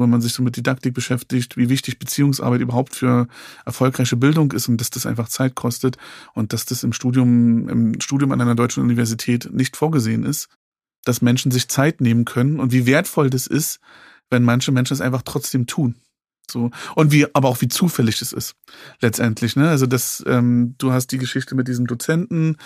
[0.00, 3.28] wenn man sich so mit Didaktik beschäftigt, wie wichtig Beziehungsarbeit überhaupt für
[3.64, 5.96] erfolgreiche Bildung ist und dass das einfach Zeit kostet
[6.34, 10.48] und dass das im Studium, im Studium an einer deutschen Universität nicht vorgesehen ist,
[11.04, 13.80] dass Menschen sich Zeit nehmen können und wie wertvoll das ist,
[14.30, 15.96] wenn manche Menschen es einfach trotzdem tun.
[16.50, 16.70] So.
[16.94, 18.54] Und wie, aber auch wie zufällig es ist,
[19.00, 19.56] letztendlich.
[19.56, 19.68] Ne?
[19.68, 22.56] Also das, ähm, du hast die Geschichte mit diesem Dozenten.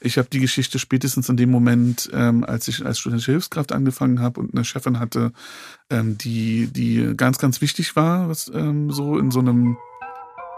[0.00, 4.20] Ich habe die Geschichte spätestens in dem Moment, ähm, als ich als studentische Hilfskraft angefangen
[4.20, 5.32] habe und eine Chefin hatte,
[5.90, 9.76] ähm, die, die ganz, ganz wichtig war, was ähm, so in so einem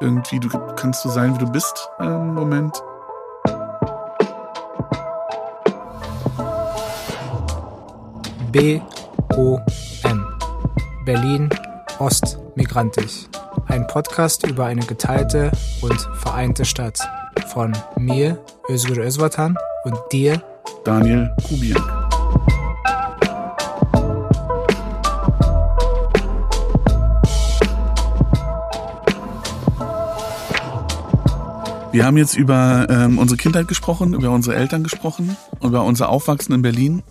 [0.01, 2.77] irgendwie, du kannst so sein, wie du bist, ähm, Moment.
[8.53, 8.81] B
[9.35, 9.59] O
[10.05, 10.25] M
[11.05, 11.51] Berlin
[11.99, 13.27] Ostmigrantisch.
[13.69, 15.51] Ein Podcast über eine geteilte
[15.81, 16.99] und vereinte Stadt.
[17.49, 20.43] Von mir, Özgür Özvatan, und dir,
[20.85, 21.81] Daniel Kubiak.
[31.93, 36.55] Wir haben jetzt über ähm, unsere Kindheit gesprochen, über unsere Eltern gesprochen, über unser Aufwachsen
[36.55, 37.03] in Berlin.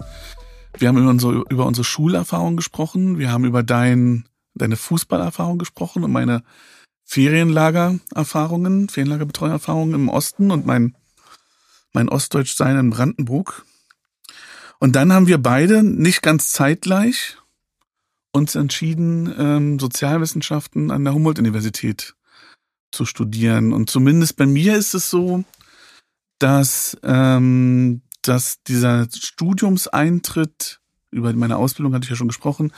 [0.78, 3.18] Wir haben über unsere, über unsere Schulerfahrung gesprochen.
[3.18, 6.44] Wir haben über dein deine Fußballerfahrung gesprochen und meine
[7.04, 10.96] Ferienlagererfahrungen, Ferienlagerbetreuerfahrungen im Osten und mein,
[11.94, 13.66] mein Ostdeutschsein in Brandenburg.
[14.80, 17.38] Und dann haben wir beide nicht ganz zeitgleich
[18.32, 22.16] uns entschieden, ähm, Sozialwissenschaften an der Humboldt-Universität
[22.92, 23.72] zu studieren.
[23.72, 25.46] Und zumindest bei mir ist es so,
[26.40, 30.82] dass, ähm, dass dieser Studiumseintritt,
[31.12, 32.74] über meine Ausbildung hatte ich ja schon gesprochen,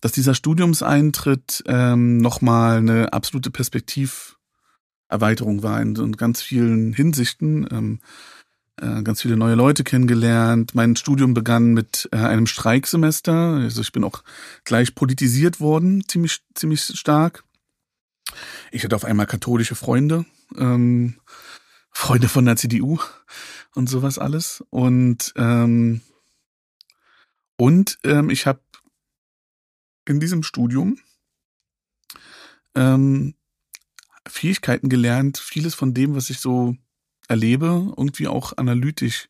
[0.00, 7.66] dass dieser Studiumseintritt ähm, nochmal eine absolute Perspektiverweiterung war in, in ganz vielen Hinsichten.
[7.70, 8.00] Ähm,
[8.80, 10.74] äh, ganz viele neue Leute kennengelernt.
[10.74, 13.32] Mein Studium begann mit äh, einem Streiksemester.
[13.32, 14.22] Also ich bin auch
[14.64, 17.44] gleich politisiert worden, ziemlich, ziemlich stark.
[18.70, 20.26] Ich hatte auf einmal katholische Freunde,
[20.56, 21.16] ähm,
[21.90, 22.98] Freunde von der CDU
[23.74, 24.62] und sowas alles.
[24.70, 26.02] Und ähm,
[27.56, 28.60] und ähm, ich habe
[30.08, 30.98] in diesem Studium
[32.74, 33.34] ähm,
[34.26, 36.76] Fähigkeiten gelernt, vieles von dem, was ich so
[37.28, 39.28] erlebe, irgendwie auch analytisch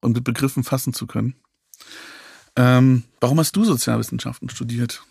[0.00, 1.34] und mit Begriffen fassen zu können.
[2.56, 5.02] Ähm, warum hast du Sozialwissenschaften studiert?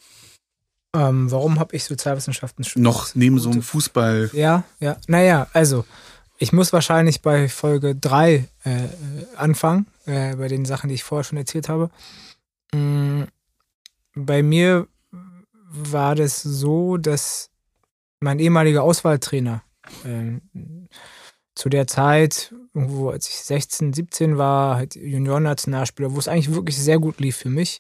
[0.94, 2.84] Ähm, warum habe ich Sozialwissenschaften studiert?
[2.84, 4.32] Noch neben so einem Fußball.
[4.34, 4.98] Ja, ja.
[5.08, 5.86] Naja, also
[6.38, 8.88] ich muss wahrscheinlich bei Folge 3 äh,
[9.36, 11.90] anfangen, äh, bei den Sachen, die ich vorher schon erzählt habe.
[12.74, 13.28] Mhm.
[14.14, 14.88] Bei mir
[15.70, 17.50] war das so, dass
[18.20, 19.64] mein ehemaliger Auswahltrainer
[20.04, 20.40] äh,
[21.56, 26.78] zu der Zeit, irgendwo als ich 16, 17 war, halt Juniorennationalspieler, wo es eigentlich wirklich
[26.78, 27.80] sehr gut lief für mich,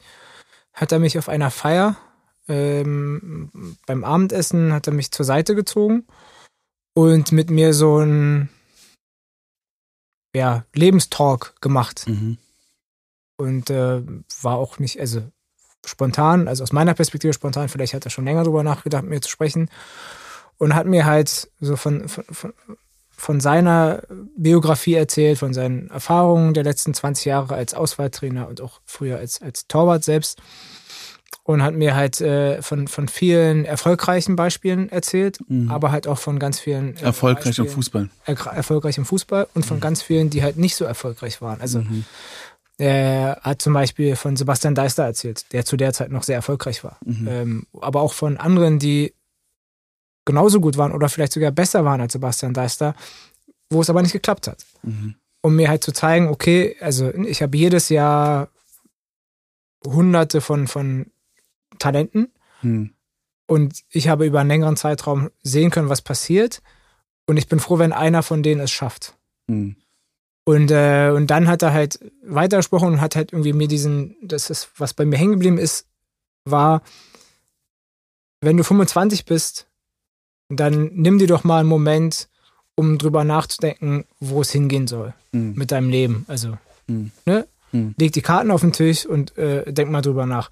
[0.74, 1.98] hat er mich auf einer Feier
[2.48, 6.06] ähm, beim Abendessen hat er mich zur Seite gezogen
[6.94, 8.50] und mit mir so ein
[10.34, 12.06] ja, Lebenstalk gemacht.
[12.08, 12.38] Mhm.
[13.38, 14.02] Und äh,
[14.42, 15.30] war auch nicht, also
[15.85, 19.21] spontan, also aus meiner Perspektive spontan, vielleicht hat er schon länger darüber nachgedacht, mit mir
[19.21, 19.69] zu sprechen.
[20.57, 22.53] Und hat mir halt so von, von, von,
[23.17, 24.03] von seiner
[24.38, 29.41] Biografie erzählt, von seinen Erfahrungen der letzten 20 Jahre als Auswahltrainer und auch früher als,
[29.41, 30.39] als Torwart selbst.
[31.43, 35.71] Und hat mir halt äh, von, von vielen erfolgreichen Beispielen erzählt, mhm.
[35.71, 36.97] aber halt auch von ganz vielen.
[36.97, 38.09] Äh, erfolgreich im Fußball.
[38.25, 39.81] Er, erfolgreich im Fußball und von mhm.
[39.81, 41.61] ganz vielen, die halt nicht so erfolgreich waren.
[41.61, 42.03] Also mhm.
[42.77, 46.83] Er hat zum Beispiel von Sebastian Deister erzählt, der zu der Zeit noch sehr erfolgreich
[46.83, 46.99] war.
[47.03, 47.27] Mhm.
[47.27, 49.13] Ähm, aber auch von anderen, die
[50.25, 52.95] genauso gut waren oder vielleicht sogar besser waren als Sebastian Deister,
[53.71, 54.65] wo es aber nicht geklappt hat.
[54.83, 55.15] Mhm.
[55.41, 58.49] Um mir halt zu zeigen, okay, also ich habe jedes Jahr
[59.85, 61.11] hunderte von, von
[61.79, 62.94] Talenten mhm.
[63.47, 66.61] und ich habe über einen längeren Zeitraum sehen können, was passiert.
[67.25, 69.15] Und ich bin froh, wenn einer von denen es schafft.
[69.47, 69.77] Mhm.
[70.47, 74.50] Und, äh, und dann hat er halt weitergesprochen und hat halt irgendwie mir diesen, das
[74.50, 75.88] ist, was bei mir hängen geblieben ist,
[76.46, 76.84] war,
[78.40, 79.68] wenn du 25 bist,
[80.48, 82.30] dann nimm dir doch mal einen Moment,
[82.75, 85.51] um drüber nachzudenken, wo es hingehen soll mhm.
[85.57, 86.24] mit deinem Leben.
[86.30, 86.57] Also,
[86.88, 87.12] mhm.
[87.25, 87.45] ne?
[87.74, 87.94] Mhm.
[87.98, 90.50] Leg die Karten auf den Tisch und äh, denk mal drüber nach.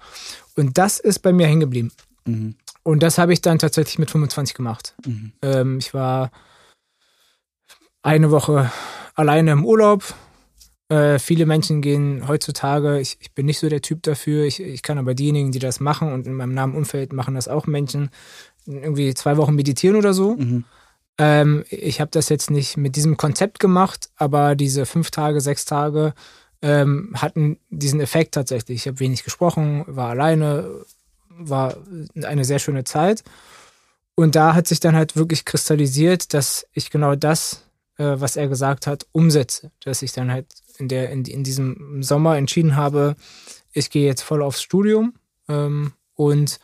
[0.56, 1.90] Und das ist bei mir hängen geblieben.
[2.26, 2.54] Mhm.
[2.82, 4.94] Und das habe ich dann tatsächlich mit 25 gemacht.
[5.06, 5.32] Mhm.
[5.40, 6.30] Ähm, ich war
[8.02, 8.70] eine Woche
[9.16, 10.14] alleine im Urlaub.
[10.88, 14.82] Äh, viele Menschen gehen heutzutage, ich, ich, bin nicht so der Typ dafür, ich, ich
[14.82, 18.10] kann aber diejenigen, die das machen und in meinem nahen Umfeld machen das auch Menschen,
[18.66, 20.36] irgendwie zwei Wochen meditieren oder so.
[20.36, 20.64] Mhm.
[21.18, 25.64] Ähm, ich habe das jetzt nicht mit diesem Konzept gemacht, aber diese fünf Tage, sechs
[25.64, 26.14] Tage
[26.62, 28.82] ähm, hatten diesen Effekt tatsächlich.
[28.82, 30.84] Ich habe wenig gesprochen, war alleine,
[31.30, 31.76] war
[32.22, 33.24] eine sehr schöne Zeit.
[34.14, 37.65] Und da hat sich dann halt wirklich kristallisiert, dass ich genau das,
[37.98, 39.70] äh, was er gesagt hat, umsetze.
[39.84, 40.46] Dass ich dann halt
[40.78, 43.16] in, der, in, in diesem Sommer entschieden habe,
[43.72, 45.14] ich gehe jetzt voll aufs Studium
[45.48, 46.58] ähm, und,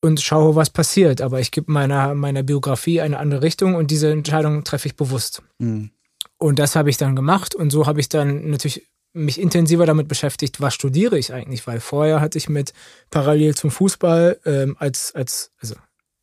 [0.00, 1.20] und schaue, was passiert.
[1.20, 5.42] Aber ich gebe meiner, meiner Biografie eine andere Richtung und diese Entscheidung treffe ich bewusst.
[5.58, 5.90] Mhm.
[6.38, 10.08] Und das habe ich dann gemacht und so habe ich dann natürlich mich intensiver damit
[10.08, 12.72] beschäftigt, was studiere ich eigentlich, weil vorher hatte ich mit
[13.10, 15.76] parallel zum Fußball ähm, als, als, also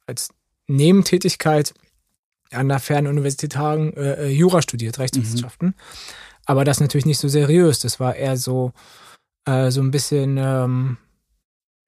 [0.06, 0.30] als
[0.68, 1.74] Nebentätigkeit
[2.52, 5.70] an der Fernuniversität Hagen äh, äh, Jura studiert, Rechtswissenschaften.
[5.70, 5.74] Mhm.
[6.46, 7.80] Aber das natürlich nicht so seriös.
[7.80, 8.74] Das war eher so,
[9.46, 10.98] äh, so ein bisschen, ähm,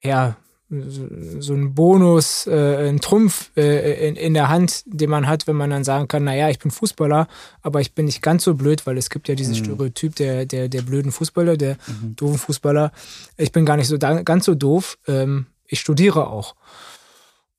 [0.02, 0.36] ja,
[0.70, 5.56] so ein Bonus, äh, ein Trumpf äh, in, in der Hand, den man hat, wenn
[5.56, 7.28] man dann sagen kann, naja, ich bin Fußballer,
[7.62, 9.64] aber ich bin nicht ganz so blöd, weil es gibt ja dieses mhm.
[9.64, 12.16] Stereotyp der, der, der blöden Fußballer, der mhm.
[12.16, 12.92] doofen Fußballer.
[13.36, 14.98] Ich bin gar nicht so da, ganz so doof.
[15.06, 16.54] Ähm, ich studiere auch.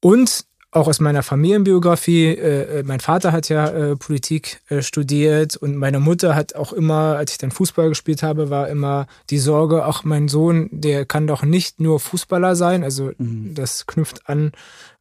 [0.01, 5.55] Und auch aus meiner Familienbiografie, äh, äh, mein Vater hat ja äh, Politik äh, studiert
[5.55, 9.37] und meine Mutter hat auch immer, als ich dann Fußball gespielt habe, war immer die
[9.37, 12.83] Sorge, auch mein Sohn, der kann doch nicht nur Fußballer sein.
[12.83, 13.53] Also mhm.
[13.55, 14.51] das knüpft an,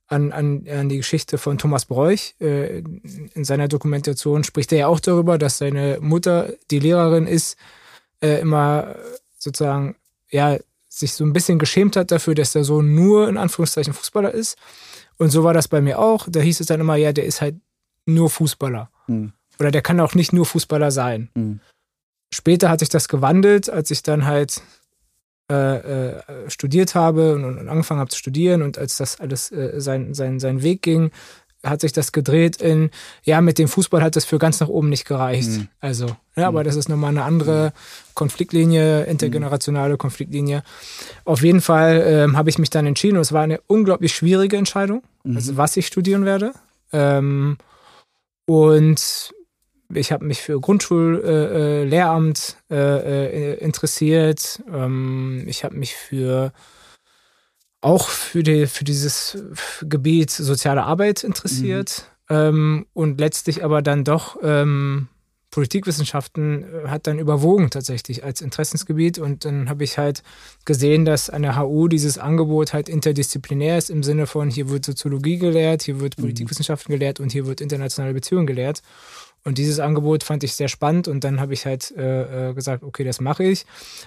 [0.07, 2.35] an, an, an die Geschichte von Thomas Bräuch.
[2.41, 2.79] Äh,
[3.35, 7.57] in seiner Dokumentation spricht er ja auch darüber, dass seine Mutter, die Lehrerin ist,
[8.21, 8.95] äh, immer
[9.39, 9.97] sozusagen,
[10.31, 10.57] ja,
[10.89, 14.57] sich so ein bisschen geschämt hat dafür, dass der Sohn nur in Anführungszeichen Fußballer ist.
[15.19, 16.27] Und so war das bei mir auch.
[16.29, 17.57] Da hieß es dann immer, ja, der ist halt
[18.07, 18.91] nur Fußballer.
[19.07, 19.33] Mhm.
[19.59, 21.31] Oder der kann auch nicht nur Fußballer sein.
[21.35, 21.61] Mhm.
[22.33, 24.61] Später hat sich das gewandelt, als ich dann halt
[25.51, 29.81] äh, äh, studiert habe und, und, angefangen habe zu studieren und als das alles äh,
[29.81, 31.11] sein, sein, seinen Weg ging,
[31.65, 32.91] hat sich das gedreht in,
[33.23, 35.49] ja, mit dem Fußball hat das für ganz nach oben nicht gereicht.
[35.49, 35.69] Mhm.
[35.81, 36.07] Also,
[36.37, 36.65] ja, aber mhm.
[36.65, 37.73] das ist nochmal eine andere
[38.15, 40.63] Konfliktlinie, intergenerationale Konfliktlinie.
[41.25, 44.57] Auf jeden Fall ähm, habe ich mich dann entschieden und es war eine unglaublich schwierige
[44.57, 45.37] Entscheidung, mhm.
[45.37, 46.53] also was ich studieren werde.
[46.93, 47.59] Ähm,
[48.47, 49.33] und
[49.93, 54.63] ich habe mich für Grundschullehramt äh, äh, äh, interessiert.
[54.73, 56.53] Ähm, ich habe mich für
[57.85, 59.45] auch für, die, für dieses
[59.83, 62.37] Gebiet soziale Arbeit interessiert mhm.
[62.37, 65.09] ähm, und letztlich aber dann doch ähm,
[65.51, 70.23] Politikwissenschaften äh, hat dann überwogen tatsächlich als Interessensgebiet und dann habe ich halt
[70.65, 74.85] gesehen, dass an der HU dieses Angebot halt interdisziplinär ist im Sinne von hier wird
[74.85, 76.23] Soziologie gelehrt, hier wird mhm.
[76.23, 78.83] Politikwissenschaften gelehrt und hier wird internationale Beziehungen gelehrt.
[79.45, 82.83] Und dieses Angebot fand ich sehr spannend und dann habe ich halt äh, äh gesagt,
[82.83, 83.67] okay, das mache ich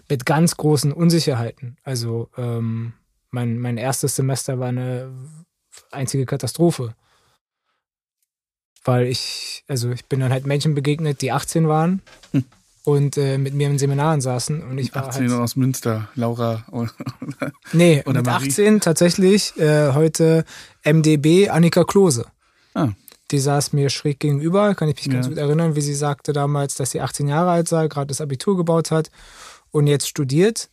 [0.09, 1.77] mit ganz großen Unsicherheiten.
[1.83, 2.93] Also ähm,
[3.37, 5.11] mein, mein erstes Semester war eine
[5.91, 6.95] einzige Katastrophe.
[8.83, 12.01] Weil ich, also ich bin dann halt Menschen begegnet, die 18 waren
[12.31, 12.45] hm.
[12.83, 14.63] und äh, mit mir in Seminaren saßen.
[14.63, 16.91] Und ich war 18 halt, aus Münster, Laura oder,
[17.73, 18.47] Nee, oder mit Marie.
[18.47, 20.43] 18 tatsächlich äh, heute
[20.83, 22.25] MDB Annika Klose.
[22.73, 22.89] Ah.
[23.29, 25.13] Die saß mir schräg gegenüber, kann ich mich ja.
[25.13, 28.21] ganz gut erinnern, wie sie sagte damals, dass sie 18 Jahre alt sei, gerade das
[28.21, 29.11] Abitur gebaut hat
[29.69, 30.69] und jetzt studiert.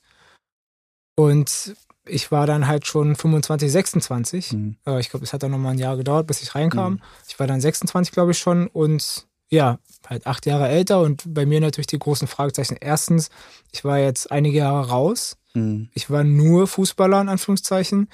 [1.16, 1.74] Und
[2.06, 4.52] ich war dann halt schon 25, 26.
[4.52, 4.76] Mhm.
[4.86, 6.94] Äh, ich glaube, es hat dann nochmal ein Jahr gedauert, bis ich reinkam.
[6.94, 7.02] Mhm.
[7.28, 11.46] Ich war dann 26, glaube ich, schon und ja, halt acht Jahre älter und bei
[11.46, 12.76] mir natürlich die großen Fragezeichen.
[12.80, 13.30] Erstens,
[13.72, 15.36] ich war jetzt einige Jahre raus.
[15.54, 15.88] Mhm.
[15.94, 18.08] Ich war nur Fußballer, in Anführungszeichen.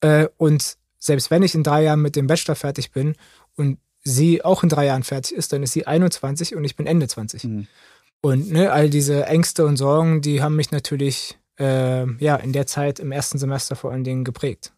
[0.00, 3.16] Äh, und selbst wenn ich in drei Jahren mit dem Bachelor fertig bin
[3.56, 6.86] und sie auch in drei Jahren fertig ist, dann ist sie 21 und ich bin
[6.86, 7.44] Ende 20.
[7.44, 7.66] Mhm.
[8.22, 12.66] Und ne, all diese Ängste und Sorgen, die haben mich natürlich äh, ja, in der
[12.66, 14.72] Zeit im ersten Semester vor allen Dingen geprägt.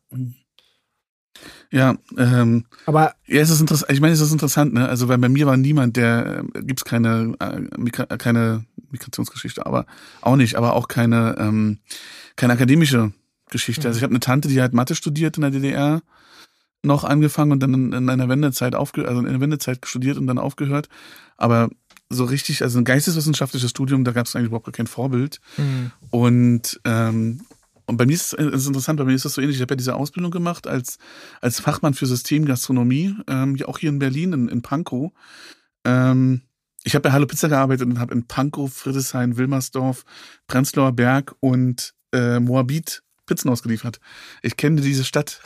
[1.70, 3.90] Ja, ähm, aber ja, es ist interessant.
[3.90, 4.88] Ich meine, es ist interessant, ne?
[4.88, 9.86] Also, weil bei mir war niemand, der äh, gibt's keine äh, Migra keine Migrationsgeschichte, aber
[10.20, 11.78] auch nicht, aber auch keine ähm,
[12.36, 13.12] keine akademische
[13.50, 13.82] Geschichte.
[13.82, 13.86] Mhm.
[13.86, 16.02] Also ich habe eine Tante, die halt Mathe studiert in der DDR,
[16.82, 20.38] noch angefangen und dann in einer Wendezeit aufge also in der Wendezeit studiert und dann
[20.38, 20.88] aufgehört.
[21.36, 21.70] Aber
[22.12, 25.40] so richtig, also ein geisteswissenschaftliches Studium, da gab es eigentlich überhaupt kein Vorbild.
[25.56, 25.92] Mhm.
[26.10, 27.40] Und ähm,
[27.86, 29.56] und bei mir ist es interessant, bei mir ist das so ähnlich.
[29.56, 30.98] Ich habe ja diese Ausbildung gemacht als,
[31.40, 35.12] als Fachmann für Systemgastronomie, ähm, auch hier in Berlin, in, in Pankow.
[35.84, 36.42] Ähm,
[36.84, 40.04] ich habe bei Hallo Pizza gearbeitet und habe in Pankow, Friedrichshain, Wilmersdorf,
[40.46, 44.00] Prenzlauer Berg und äh, Moabit Pizzen ausgeliefert.
[44.42, 45.40] Ich kenne diese Stadt,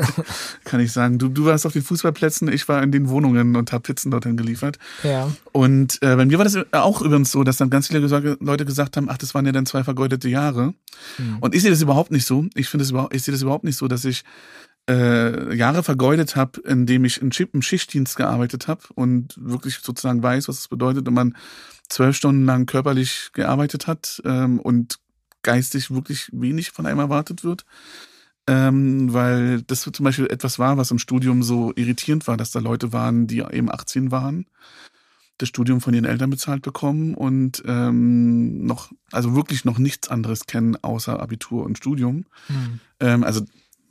[0.64, 1.18] kann ich sagen.
[1.18, 4.36] Du, du warst auf den Fußballplätzen, ich war in den Wohnungen und habe Pizzen dorthin
[4.36, 4.78] geliefert.
[5.02, 5.30] Ja.
[5.52, 8.00] Und äh, bei mir war das auch übrigens so, dass dann ganz viele
[8.40, 10.74] Leute gesagt haben, ach, das waren ja dann zwei vergeudete Jahre.
[11.18, 11.38] Mhm.
[11.40, 12.46] Und ich sehe das überhaupt nicht so.
[12.54, 14.24] Ich finde es überhaupt, ich sehe das überhaupt nicht so, dass ich
[14.88, 20.48] äh, Jahre vergeudet habe, indem ich in im Schichtdienst gearbeitet habe und wirklich sozusagen weiß,
[20.48, 21.36] was es bedeutet, wenn man
[21.88, 24.98] zwölf Stunden lang körperlich gearbeitet hat ähm, und
[25.42, 27.64] geistig wirklich wenig von einem erwartet wird.
[28.46, 32.58] Ähm, weil das zum Beispiel etwas war, was im Studium so irritierend war, dass da
[32.58, 34.46] Leute waren, die eben 18 waren,
[35.38, 40.46] das Studium von ihren Eltern bezahlt bekommen und ähm, noch, also wirklich noch nichts anderes
[40.46, 42.26] kennen außer Abitur und Studium.
[42.48, 42.80] Mhm.
[42.98, 43.42] Ähm, also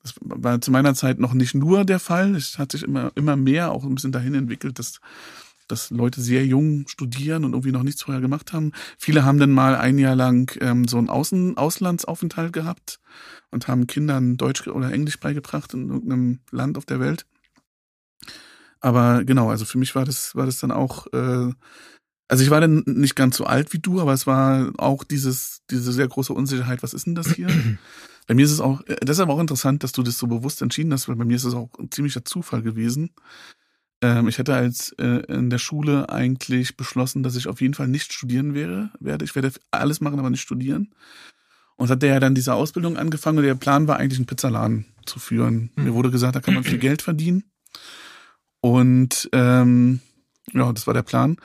[0.04, 2.36] das war zu meiner Zeit noch nicht nur der Fall.
[2.36, 5.00] Es hat sich immer, immer mehr auch ein bisschen dahin entwickelt, dass,
[5.72, 8.72] dass Leute sehr jung studieren und irgendwie noch nichts vorher gemacht haben.
[8.98, 13.00] Viele haben dann mal ein Jahr lang ähm, so einen Außen Auslandsaufenthalt gehabt
[13.52, 17.26] und haben Kindern Deutsch oder Englisch beigebracht in irgendeinem Land auf der Welt.
[18.82, 21.52] Aber genau, also für mich war das, war das dann auch, äh,
[22.28, 25.62] also ich war dann nicht ganz so alt wie du, aber es war auch dieses,
[25.70, 27.48] diese sehr große Unsicherheit, was ist denn das hier?
[28.28, 30.62] bei mir ist es auch, das ist aber auch interessant, dass du das so bewusst
[30.62, 33.12] entschieden hast, weil bei mir ist es auch ein ziemlicher Zufall gewesen.
[34.02, 37.88] Ähm, ich hätte als äh, in der Schule eigentlich beschlossen, dass ich auf jeden Fall
[37.88, 39.26] nicht studieren wäre, werde.
[39.26, 40.94] Ich werde alles machen, aber nicht studieren.
[41.76, 44.86] Und hat der ja dann diese Ausbildung angefangen und der Plan war eigentlich einen Pizzaladen
[45.06, 45.72] zu führen.
[45.76, 45.84] Mhm.
[45.84, 47.44] Mir wurde gesagt, da kann man viel Geld verdienen.
[48.62, 50.02] Und ähm,
[50.54, 51.38] ja, das war der Plan.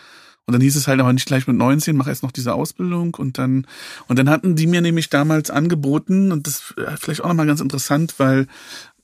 [0.46, 3.14] Und dann hieß es halt aber nicht gleich mit 19, mach erst noch diese Ausbildung
[3.14, 3.66] und dann
[4.08, 7.62] und dann hatten die mir nämlich damals angeboten und das ist vielleicht auch nochmal ganz
[7.62, 8.46] interessant, weil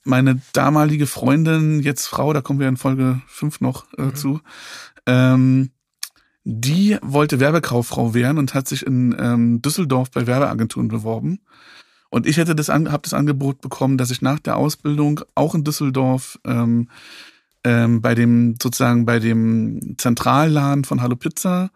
[0.05, 4.15] meine damalige Freundin, jetzt Frau, da kommen wir in Folge 5 noch äh, mhm.
[4.15, 4.41] zu,
[5.07, 5.71] ähm,
[6.45, 11.41] die wollte Werbekauffrau werden und hat sich in ähm, Düsseldorf bei Werbeagenturen beworben.
[12.09, 15.65] Und ich hätte das habe das Angebot bekommen, dass ich nach der Ausbildung auch in
[15.65, 16.89] Düsseldorf ähm,
[17.63, 21.71] ähm, bei dem sozusagen bei dem Zentralladen von Hallo Pizza,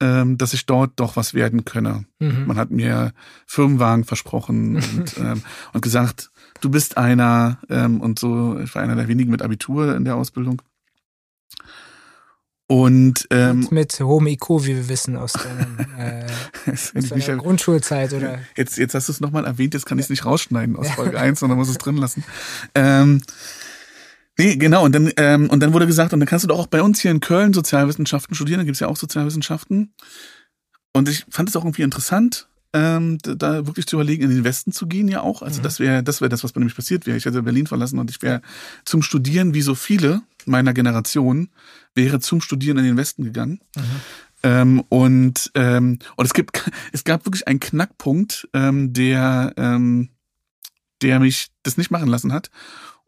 [0.00, 2.04] ähm, dass ich dort doch was werden könne.
[2.18, 2.46] Mhm.
[2.46, 3.12] Man hat mir
[3.46, 8.58] Firmenwagen versprochen und, ähm, und gesagt, du bist einer ähm, und so.
[8.60, 10.62] Ich war einer der wenigen mit Abitur in der Ausbildung.
[12.70, 16.26] Und, ähm, und mit hohem IQ, wie wir wissen aus deiner, äh,
[16.70, 18.40] aus deiner Grundschulzeit oder.
[18.56, 21.18] Jetzt, jetzt hast du es nochmal erwähnt, jetzt kann ich es nicht rausschneiden aus Folge
[21.18, 22.24] 1, sondern muss es drin lassen.
[22.74, 23.22] Ähm,
[24.36, 26.66] nee, genau, und dann, ähm, und dann wurde gesagt, und dann kannst du doch auch
[26.66, 29.94] bei uns hier in Köln Sozialwissenschaften studieren, da gibt's ja auch Sozialwissenschaften.
[30.92, 34.72] Und ich fand es auch irgendwie interessant, ähm, da wirklich zu überlegen, in den Westen
[34.72, 35.42] zu gehen, ja auch.
[35.42, 35.62] Also mhm.
[35.62, 37.16] das wäre das wäre das, was bei nämlich passiert wäre.
[37.16, 38.42] Ich hätte Berlin verlassen und ich wäre
[38.84, 41.48] zum Studieren, wie so viele meiner Generation,
[41.94, 43.60] wäre zum Studieren in den Westen gegangen.
[43.76, 43.82] Mhm.
[44.42, 50.10] Ähm, und ähm, und es gibt es gab wirklich einen Knackpunkt, ähm, der ähm,
[51.02, 52.50] der mich das nicht machen lassen hat.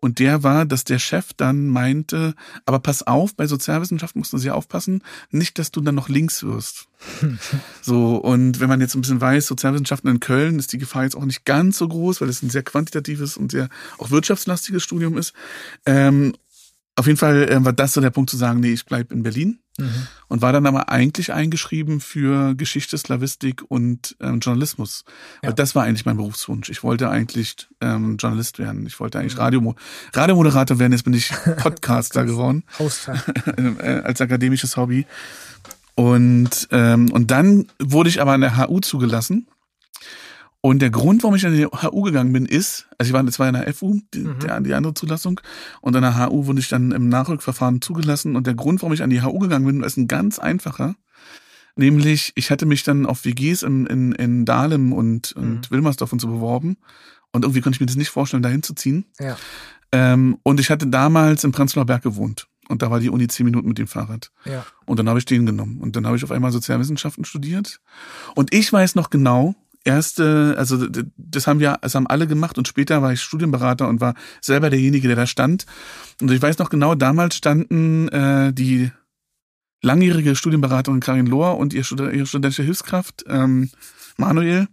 [0.00, 4.38] Und der war, dass der Chef dann meinte, aber pass auf, bei Sozialwissenschaften musst du
[4.38, 6.86] sehr aufpassen, nicht, dass du dann noch links wirst.
[7.82, 11.16] so, und wenn man jetzt ein bisschen weiß, Sozialwissenschaften in Köln ist die Gefahr jetzt
[11.16, 15.18] auch nicht ganz so groß, weil es ein sehr quantitatives und sehr auch wirtschaftslastiges Studium
[15.18, 15.34] ist.
[15.84, 16.34] Ähm,
[16.96, 19.22] auf jeden Fall äh, war das so der Punkt zu sagen, nee, ich bleib in
[19.22, 19.58] Berlin.
[19.80, 20.06] Mhm.
[20.28, 25.04] Und war dann aber eigentlich eingeschrieben für Geschichte, Slavistik und ähm, Journalismus.
[25.42, 25.48] Ja.
[25.48, 26.68] Weil das war eigentlich mein Berufswunsch.
[26.70, 28.86] Ich wollte eigentlich ähm, Journalist werden.
[28.86, 29.40] Ich wollte eigentlich mhm.
[29.40, 29.74] Radio,
[30.12, 30.92] Radiomoderator werden.
[30.92, 32.64] Jetzt bin ich Podcaster geworden.
[33.80, 35.06] Äh, als akademisches Hobby.
[35.94, 39.46] Und, ähm, und dann wurde ich aber an der HU zugelassen.
[40.62, 43.38] Und der Grund, warum ich an die HU gegangen bin, ist, also ich war jetzt
[43.38, 44.38] war in der FU, die, mhm.
[44.40, 45.40] der, die andere Zulassung,
[45.80, 48.36] und an der HU wurde ich dann im Nachrückverfahren zugelassen.
[48.36, 50.96] Und der Grund, warum ich an die HU gegangen bin, ist ein ganz einfacher.
[51.76, 55.70] Nämlich, ich hatte mich dann auf WGs in, in, in Dahlem und, und mhm.
[55.70, 56.76] Wilmersdorf und so beworben.
[57.32, 59.06] Und irgendwie konnte ich mir das nicht vorstellen, dahin zu ziehen.
[59.18, 59.38] Ja.
[59.92, 62.48] Ähm, und ich hatte damals im Prenzlauer Berg gewohnt.
[62.68, 64.30] Und da war die Uni zehn Minuten mit dem Fahrrad.
[64.44, 64.64] Ja.
[64.84, 65.80] Und dann habe ich den genommen.
[65.80, 67.80] Und dann habe ich auf einmal Sozialwissenschaften studiert.
[68.34, 72.68] Und ich weiß noch genau, erste, also das haben wir, das haben alle gemacht und
[72.68, 75.66] später war ich Studienberater und war selber derjenige, der da stand.
[76.20, 78.90] Und ich weiß noch genau, damals standen äh, die
[79.82, 83.70] langjährige Studienberaterin Karin Lohr und ihr, ihre studentische Hilfskraft ähm,
[84.16, 84.68] Manuel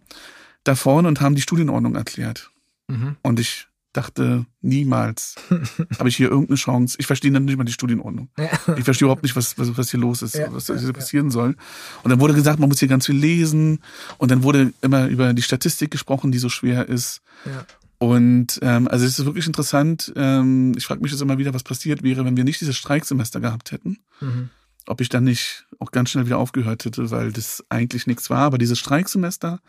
[0.63, 2.51] da vorne und haben die Studienordnung erklärt.
[2.87, 3.15] Mhm.
[3.21, 5.35] Und ich dachte, niemals
[5.99, 6.97] habe ich hier irgendeine Chance.
[6.99, 8.29] Ich verstehe dann nicht mal die Studienordnung.
[8.37, 8.49] Ja.
[8.77, 11.55] Ich verstehe überhaupt nicht, was, was, was hier los ist, ja, was hier passieren soll.
[12.03, 13.79] Und dann wurde gesagt, man muss hier ganz viel lesen.
[14.17, 17.21] Und dann wurde immer über die Statistik gesprochen, die so schwer ist.
[17.45, 17.65] Ja.
[17.99, 20.13] Und ähm, also es ist wirklich interessant.
[20.15, 23.39] Ähm, ich frage mich jetzt immer wieder, was passiert wäre, wenn wir nicht dieses Streiksemester
[23.39, 23.97] gehabt hätten.
[24.21, 24.49] Mhm.
[24.85, 28.41] Ob ich dann nicht auch ganz schnell wieder aufgehört hätte, weil das eigentlich nichts war.
[28.41, 29.59] Aber dieses Streiksemester,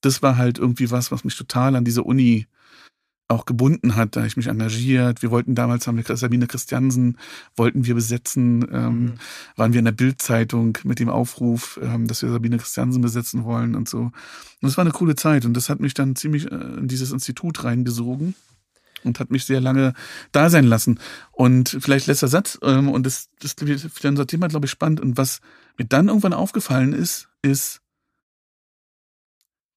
[0.00, 2.46] das war halt irgendwie was, was mich total an diese Uni
[3.28, 5.22] auch gebunden hat, da ich mich engagiert.
[5.22, 7.18] Wir wollten damals, haben wir Sabine Christiansen,
[7.56, 9.12] wollten wir besetzen, ähm, mhm.
[9.56, 13.74] waren wir in der Bildzeitung mit dem Aufruf, ähm, dass wir Sabine Christiansen besetzen wollen
[13.74, 13.98] und so.
[13.98, 14.12] Und
[14.62, 17.64] das war eine coole Zeit und das hat mich dann ziemlich äh, in dieses Institut
[17.64, 18.34] reingesogen
[19.02, 19.94] und hat mich sehr lange
[20.32, 21.00] da sein lassen.
[21.32, 25.00] Und vielleicht letzter Satz, ähm, und das, das für unser Thema, glaube ich, spannend.
[25.00, 25.40] Und was
[25.78, 27.80] mir dann irgendwann aufgefallen ist, ist,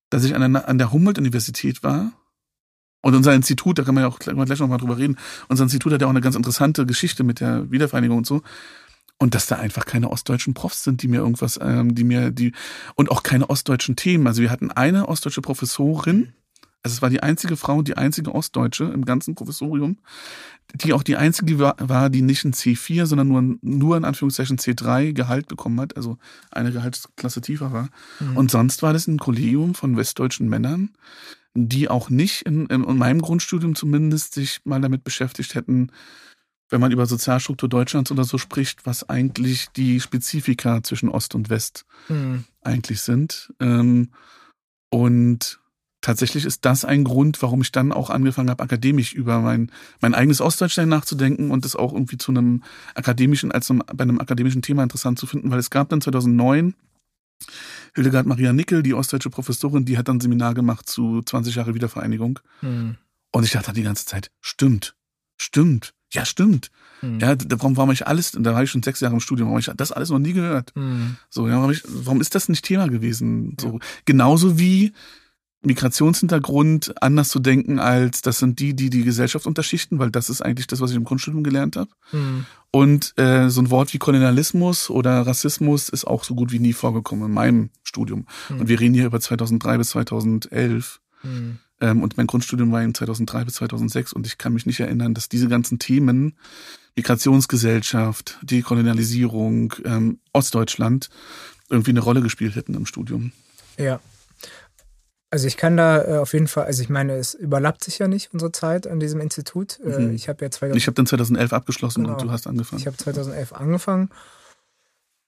[0.10, 2.14] dass ich an der, an der Humboldt-Universität war.
[3.02, 5.94] Und unser Institut, da kann man ja auch gleich noch mal drüber reden, unser Institut
[5.94, 8.42] hat ja auch eine ganz interessante Geschichte mit der Wiedervereinigung und so.
[9.18, 12.54] Und dass da einfach keine ostdeutschen Profs sind, die mir irgendwas, ähm, die mir, die,
[12.96, 14.28] und auch keine ostdeutschen Themen.
[14.28, 16.34] Also wir hatten eine ostdeutsche Professorin,
[16.82, 19.98] also es war die einzige Frau, die einzige Ostdeutsche im ganzen Professorium,
[20.74, 25.12] die auch die einzige war, die nicht ein C4, sondern nur, nur in Anführungszeichen C3
[25.12, 26.18] Gehalt bekommen hat, also
[26.52, 27.90] eine Gehaltsklasse tiefer war.
[28.20, 28.38] Mhm.
[28.38, 30.92] Und sonst war das ein Kollegium von westdeutschen Männern,
[31.54, 35.92] die auch nicht in, in, in meinem Grundstudium zumindest sich mal damit beschäftigt hätten,
[36.70, 41.50] wenn man über Sozialstruktur Deutschlands oder so spricht, was eigentlich die Spezifika zwischen Ost und
[41.50, 42.46] West mhm.
[42.62, 43.52] eigentlich sind.
[43.60, 44.10] Ähm,
[44.92, 45.60] und
[46.02, 50.14] tatsächlich ist das ein Grund, warum ich dann auch angefangen habe, akademisch über mein, mein
[50.14, 52.64] eigenes Ostdeutschland nachzudenken und es auch irgendwie zu einem
[52.94, 56.76] akademischen, als einem, bei einem akademischen Thema interessant zu finden, weil es gab dann 2009
[57.96, 61.74] Hildegard Maria Nickel, die ostdeutsche Professorin, die hat dann ein Seminar gemacht zu 20 Jahre
[61.74, 62.40] Wiedervereinigung.
[62.62, 62.98] Hm.
[63.32, 64.96] Und ich dachte die ganze Zeit, stimmt,
[65.38, 66.72] stimmt, ja, stimmt.
[67.02, 67.20] Hm.
[67.20, 69.72] Ja, warum, warum ich alles, da war ich schon sechs Jahre im Studium, warum ich
[69.76, 70.74] das alles noch nie gehört?
[70.76, 71.18] Hm.
[71.30, 73.56] So, ja, warum, ich, warum ist das nicht Thema gewesen?
[73.60, 74.94] So, genauso wie
[75.62, 80.42] Migrationshintergrund anders zu denken als das sind die, die die Gesellschaft unterschichten, weil das ist
[80.42, 81.90] eigentlich das, was ich im Grundstudium gelernt habe.
[82.14, 82.46] Mhm.
[82.72, 86.74] Und äh, so ein Wort wie Kolonialismus oder Rassismus ist auch so gut wie nie
[86.74, 88.26] vorgekommen in meinem Studium.
[88.50, 88.60] Mhm.
[88.62, 91.02] Und wir reden hier über 2003 bis 2011.
[91.24, 91.60] Mhm.
[91.82, 95.14] Ähm, und mein Grundstudium war in 2003 bis 2006 und ich kann mich nicht erinnern,
[95.14, 96.38] dass diese ganzen Themen
[96.96, 101.10] Migrationsgesellschaft, Dekolonialisierung, ähm, Ostdeutschland
[101.70, 103.32] irgendwie eine Rolle gespielt hätten im Studium.
[103.78, 104.00] Ja,
[105.32, 108.08] also ich kann da äh, auf jeden Fall, also ich meine, es überlappt sich ja
[108.08, 109.80] nicht unsere Zeit an diesem Institut.
[109.80, 110.16] Äh, mhm.
[110.16, 112.80] Ich habe ja 2000, Ich habe dann 2011 abgeschlossen genau, und du hast angefangen.
[112.80, 114.10] Ich habe 2011 angefangen.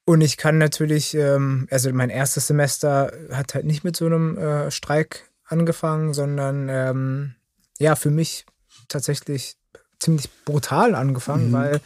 [0.03, 4.37] Und ich kann natürlich, ähm, also mein erstes Semester hat halt nicht mit so einem
[4.37, 7.35] äh, Streik angefangen, sondern ähm,
[7.77, 8.45] ja, für mich
[8.87, 9.57] tatsächlich
[9.99, 11.53] ziemlich brutal angefangen, mhm.
[11.53, 11.81] weil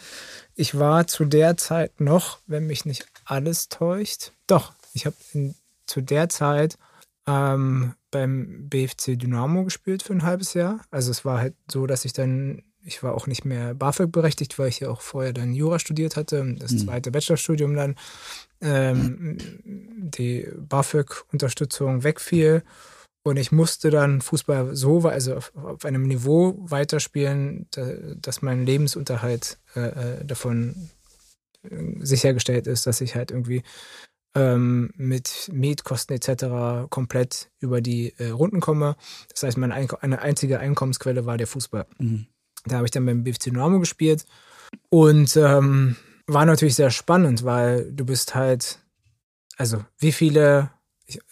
[0.55, 5.15] ich war zu der Zeit noch, wenn mich nicht alles täuscht, doch, ich habe
[5.85, 6.77] zu der Zeit
[7.27, 10.81] ähm, beim BFC Dynamo gespielt für ein halbes Jahr.
[10.91, 14.57] Also es war halt so, dass ich dann, ich war auch nicht mehr BAföG berechtigt,
[14.59, 16.77] weil ich ja auch vorher dann Jura studiert hatte, das mhm.
[16.79, 17.95] zweite Bachelorstudium dann
[18.61, 22.63] ähm, die BAföG-Unterstützung wegfiel.
[23.23, 28.67] Und ich musste dann Fußball so, also auf, auf einem Niveau weiterspielen, da, dass mein
[28.67, 30.89] Lebensunterhalt äh, äh davon
[31.99, 33.63] sichergestellt ist, dass ich halt irgendwie
[34.35, 36.89] ähm, mit Mietkosten etc.
[36.89, 38.95] komplett über die äh, Runden komme.
[39.29, 41.85] Das heißt, meine eine einzige Einkommensquelle war der Fußball.
[41.97, 42.27] Mhm.
[42.65, 44.25] Da habe ich dann beim BFC Dynamo gespielt
[44.89, 45.95] und ähm,
[46.27, 48.79] war natürlich sehr spannend, weil du bist halt,
[49.57, 50.71] also wie viele,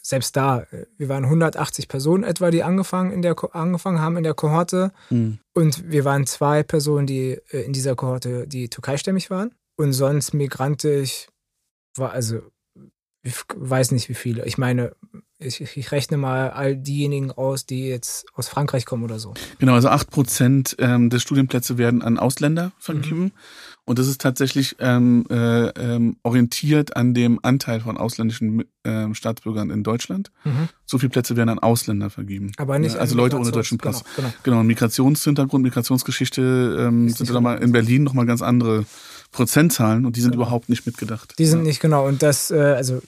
[0.02, 4.36] selbst da, wir waren 180 Personen etwa, die angefangen, in der, angefangen haben in der
[4.36, 5.40] Kohorte mhm.
[5.54, 10.34] und wir waren zwei Personen, die äh, in dieser Kohorte, die türkeistämmig waren und sonst
[10.34, 11.28] migrantisch
[11.96, 12.42] war also
[13.24, 14.46] ich weiß nicht wie viele.
[14.46, 14.92] Ich meine,
[15.40, 19.34] ich, ich, rechne mal all diejenigen aus, die jetzt aus Frankreich kommen oder so.
[19.60, 23.24] Genau, also acht Prozent ähm, der Studienplätze werden an Ausländer vergeben.
[23.24, 23.32] Mhm.
[23.86, 29.70] Und das ist tatsächlich ähm, äh, ähm, orientiert an dem Anteil von ausländischen ähm, Staatsbürgern
[29.70, 30.32] in Deutschland.
[30.46, 30.70] Mhm.
[30.86, 32.52] So viele Plätze werden an Ausländer vergeben.
[32.58, 32.96] Aber nicht.
[32.96, 34.04] Also Leute ohne deutschen Pass.
[34.04, 34.34] Genau, genau.
[34.44, 38.86] genau Migrationshintergrund, Migrationsgeschichte ähm, sind da mal in Berlin nochmal ganz andere
[39.32, 40.44] Prozentzahlen und die sind genau.
[40.44, 41.36] überhaupt nicht mitgedacht.
[41.38, 41.66] Die sind ja.
[41.66, 42.08] nicht genau.
[42.08, 43.02] Und das, äh, also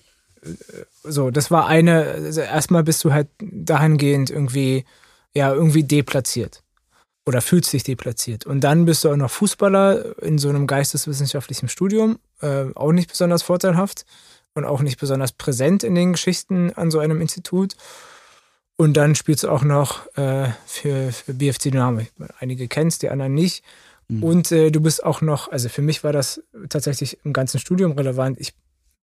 [1.04, 4.86] so, das war eine, also erstmal bist du halt dahingehend irgendwie,
[5.34, 6.62] ja, irgendwie deplatziert.
[7.28, 8.46] Oder fühlst dich deplatziert.
[8.46, 13.10] Und dann bist du auch noch Fußballer in so einem geisteswissenschaftlichen Studium, äh, auch nicht
[13.10, 14.06] besonders vorteilhaft
[14.54, 17.76] und auch nicht besonders präsent in den Geschichten an so einem Institut.
[18.78, 22.02] Und dann spielst du auch noch äh, für, für BFC Dynamo.
[22.40, 23.64] Einige kennst, die anderen nicht.
[24.08, 24.24] Mhm.
[24.24, 27.94] Und äh, du bist auch noch, also für mich war das tatsächlich im ganzen Studium
[27.94, 28.40] relevant.
[28.40, 28.54] Ich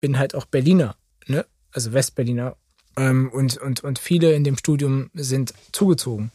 [0.00, 0.94] bin halt auch Berliner
[1.26, 1.46] ne?
[1.72, 2.56] also Westberliner.
[2.96, 6.30] Ähm, und, und, und viele in dem Studium sind zugezogen.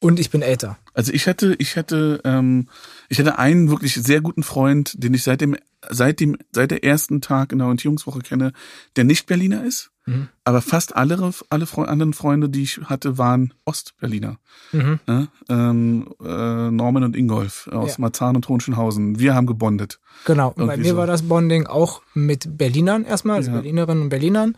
[0.00, 0.78] Und ich bin älter.
[0.92, 2.68] Also ich hätte, ich hätte, ähm,
[3.08, 5.56] ich hätte einen wirklich sehr guten Freund, den ich seit dem,
[5.88, 8.52] seit dem, seit der ersten Tag in der Orientierungswoche kenne,
[8.96, 9.90] der nicht Berliner ist.
[10.06, 10.28] Mhm.
[10.44, 14.38] Aber fast alle, alle Fre anderen Freunde, die ich hatte, waren Ostberliner.
[14.72, 15.00] Mhm.
[15.06, 17.96] Ja, ähm, äh, Norman und Ingolf aus ja.
[17.98, 19.18] Marzahn und Hohenschönhausen.
[19.18, 19.98] Wir haben gebondet.
[20.24, 20.50] Genau.
[20.56, 20.96] Irgendwie Bei mir so.
[20.96, 23.56] war das Bonding auch mit Berlinern erstmal, also ja.
[23.56, 24.56] Berlinerinnen und Berlinern.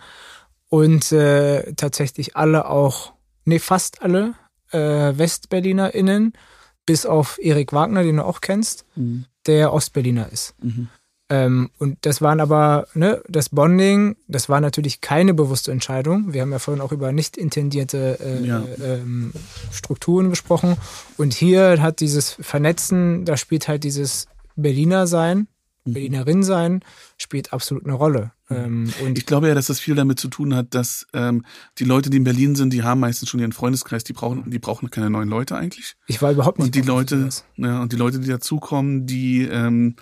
[0.69, 3.15] Und äh, tatsächlich alle auch,
[3.47, 4.35] nee, fast alle
[4.71, 6.35] äh, WestberlinerInnen,
[6.85, 9.25] bis auf Erik Wagner, den du auch kennst, mhm.
[9.47, 10.55] der Ostberliner ist.
[10.63, 10.89] Mhm.
[11.31, 16.33] Ähm, und das waren aber, ne, das Bonding, das war natürlich keine bewusste Entscheidung.
[16.33, 18.65] Wir haben ja vorhin auch über nicht intendierte äh, ja.
[18.83, 19.33] ähm,
[19.71, 20.77] Strukturen gesprochen.
[21.19, 25.49] Und hier hat dieses Vernetzen, da spielt halt dieses Berliner sein,
[25.85, 25.93] mhm.
[25.93, 26.81] Berlinerin sein,
[27.19, 28.33] spielt absolut eine Rolle.
[28.49, 28.57] Mhm.
[28.57, 31.45] Ähm, und ich glaube ja, dass das viel damit zu tun hat, dass ähm,
[31.79, 34.59] die Leute, die in Berlin sind, die haben meistens schon ihren Freundeskreis, die brauchen, die
[34.59, 35.95] brauchen keine neuen Leute eigentlich.
[36.07, 36.69] Ich war überhaupt nicht.
[36.69, 39.97] Und die Leute, ja, und die Leute, die dazukommen, die ähm,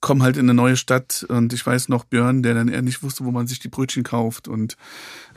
[0.00, 3.02] kommen halt in eine neue Stadt und ich weiß noch Björn, der dann eher nicht
[3.02, 4.76] wusste, wo man sich die Brötchen kauft und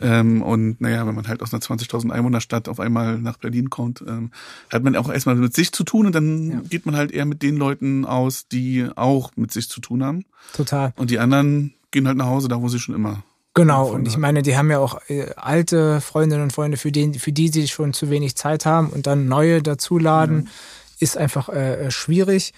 [0.01, 4.03] ähm, und naja, wenn man halt aus einer 20.000 Einwohnerstadt auf einmal nach Berlin kommt,
[4.07, 4.31] ähm,
[4.71, 6.61] hat man auch erstmal mit sich zu tun und dann ja.
[6.69, 10.25] geht man halt eher mit den Leuten aus, die auch mit sich zu tun haben.
[10.53, 10.93] Total.
[10.95, 13.23] Und die anderen gehen halt nach Hause, da wo sie schon immer
[13.55, 17.13] Genau, und ich meine, die haben ja auch äh, alte Freundinnen und Freunde, für, den,
[17.13, 20.51] für die sie schon zu wenig Zeit haben und dann neue dazuladen, ja.
[20.99, 22.53] ist einfach äh, schwierig.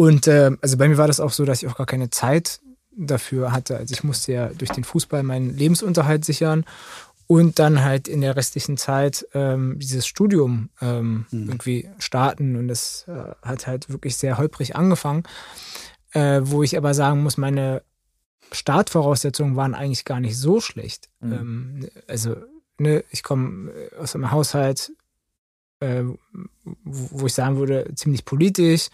[0.00, 2.60] Und äh, also bei mir war das auch so, dass ich auch gar keine Zeit
[2.96, 3.76] dafür hatte.
[3.76, 6.64] Also ich musste ja durch den Fußball meinen Lebensunterhalt sichern
[7.26, 11.48] und dann halt in der restlichen Zeit ähm, dieses Studium ähm, mhm.
[11.48, 12.54] irgendwie starten.
[12.54, 15.24] Und das äh, hat halt wirklich sehr holprig angefangen,
[16.12, 17.82] äh, wo ich aber sagen muss, meine
[18.52, 21.08] Startvoraussetzungen waren eigentlich gar nicht so schlecht.
[21.18, 21.32] Mhm.
[21.32, 22.36] Ähm, also
[22.78, 24.92] ne, ich komme aus einem Haushalt,
[25.80, 26.04] äh,
[26.84, 28.90] wo ich sagen würde, ziemlich politisch.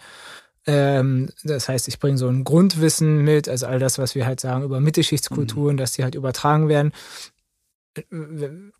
[0.67, 4.39] Ähm, das heißt, ich bringe so ein Grundwissen mit, also all das, was wir halt
[4.39, 5.77] sagen über Mittelschichtskulturen, mhm.
[5.77, 6.91] dass die halt übertragen werden.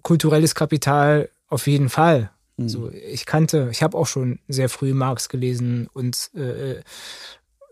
[0.02, 2.32] Kulturelles Kapital auf jeden Fall.
[2.58, 2.70] Mhm.
[2.70, 6.82] So, ich kannte, ich habe auch schon sehr früh Marx gelesen und äh,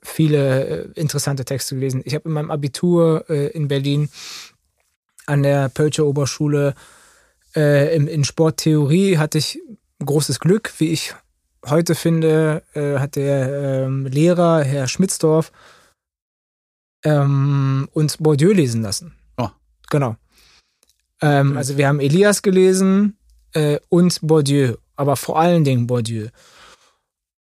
[0.04, 2.02] viele äh, interessante Texte gelesen.
[2.06, 4.10] Ich habe in meinem Abitur äh, in Berlin
[5.26, 6.76] an der Pölscher Oberschule
[7.56, 9.62] äh, in, in Sporttheorie hatte ich
[10.04, 11.15] großes Glück, wie ich
[11.65, 15.52] heute finde, äh, hat der ähm, Lehrer, Herr Schmitzdorf,
[17.04, 19.13] ähm, uns Bourdieu lesen lassen.
[19.38, 19.49] Oh.
[19.89, 20.15] Genau.
[21.21, 21.58] Ähm, okay.
[21.58, 23.17] Also wir haben Elias gelesen
[23.54, 26.28] äh, und Bourdieu, aber vor allen Dingen Bourdieu.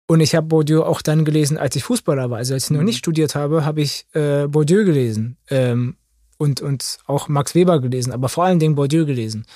[0.06, 2.38] Und ich habe Bourdieu auch dann gelesen, als ich Fußballer war.
[2.38, 2.76] Also als ich mhm.
[2.78, 5.96] noch nicht studiert habe, habe ich äh, Bourdieu gelesen ähm,
[6.36, 9.46] und, und auch Max Weber gelesen, aber vor allen Dingen Bourdieu gelesen.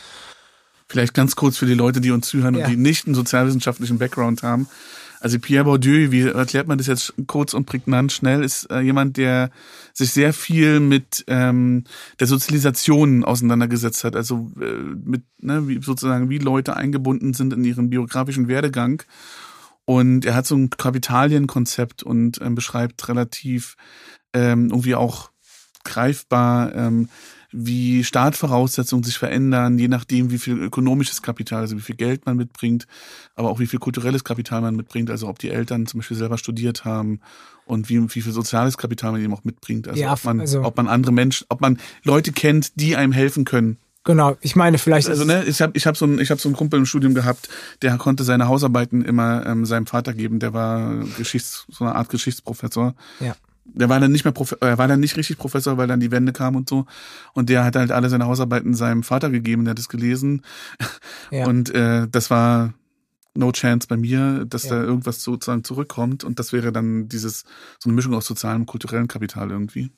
[0.88, 2.64] Vielleicht ganz kurz für die Leute, die uns zuhören ja.
[2.64, 4.68] und die nicht einen sozialwissenschaftlichen Background haben.
[5.20, 9.16] Also Pierre Bourdieu, wie erklärt man das jetzt kurz und prägnant schnell, ist äh, jemand,
[9.16, 9.50] der
[9.92, 11.84] sich sehr viel mit ähm,
[12.20, 14.72] der Sozialisation auseinandergesetzt hat, also äh,
[15.04, 19.02] mit ne, wie sozusagen wie Leute eingebunden sind in ihren biografischen Werdegang.
[19.84, 23.76] Und er hat so ein Kapitalienkonzept und ähm, beschreibt relativ
[24.32, 25.30] ähm, irgendwie auch
[25.82, 27.08] greifbar, ähm,
[27.50, 32.36] wie Startvoraussetzungen sich verändern, je nachdem, wie viel ökonomisches Kapital, also wie viel Geld man
[32.36, 32.86] mitbringt,
[33.34, 36.36] aber auch wie viel kulturelles Kapital man mitbringt, also ob die Eltern zum Beispiel selber
[36.36, 37.20] studiert haben
[37.64, 39.88] und wie, wie viel soziales Kapital man eben auch mitbringt.
[39.88, 43.12] Also, ja, ob man, also ob man andere Menschen, ob man Leute kennt, die einem
[43.12, 43.78] helfen können.
[44.04, 45.08] Genau, ich meine vielleicht.
[45.08, 47.14] Also ne, ich habe ich hab so einen ich habe so einen Kumpel im Studium
[47.14, 47.48] gehabt,
[47.82, 50.38] der konnte seine Hausarbeiten immer ähm, seinem Vater geben.
[50.38, 52.94] Der war Geschichts so eine Art Geschichtsprofessor.
[53.20, 53.34] Ja
[53.74, 56.00] der war dann nicht mehr Prof er äh, war dann nicht richtig Professor, weil dann
[56.00, 56.86] die Wende kam und so.
[57.34, 60.42] Und der hat halt alle seine Hausarbeiten seinem Vater gegeben, der hat es gelesen.
[61.30, 61.46] Ja.
[61.46, 62.72] Und äh, das war
[63.34, 64.70] no chance bei mir, dass ja.
[64.70, 66.24] da irgendwas sozusagen zurückkommt.
[66.24, 67.44] Und das wäre dann dieses,
[67.78, 69.90] so eine Mischung aus sozialem und kulturellem Kapital irgendwie.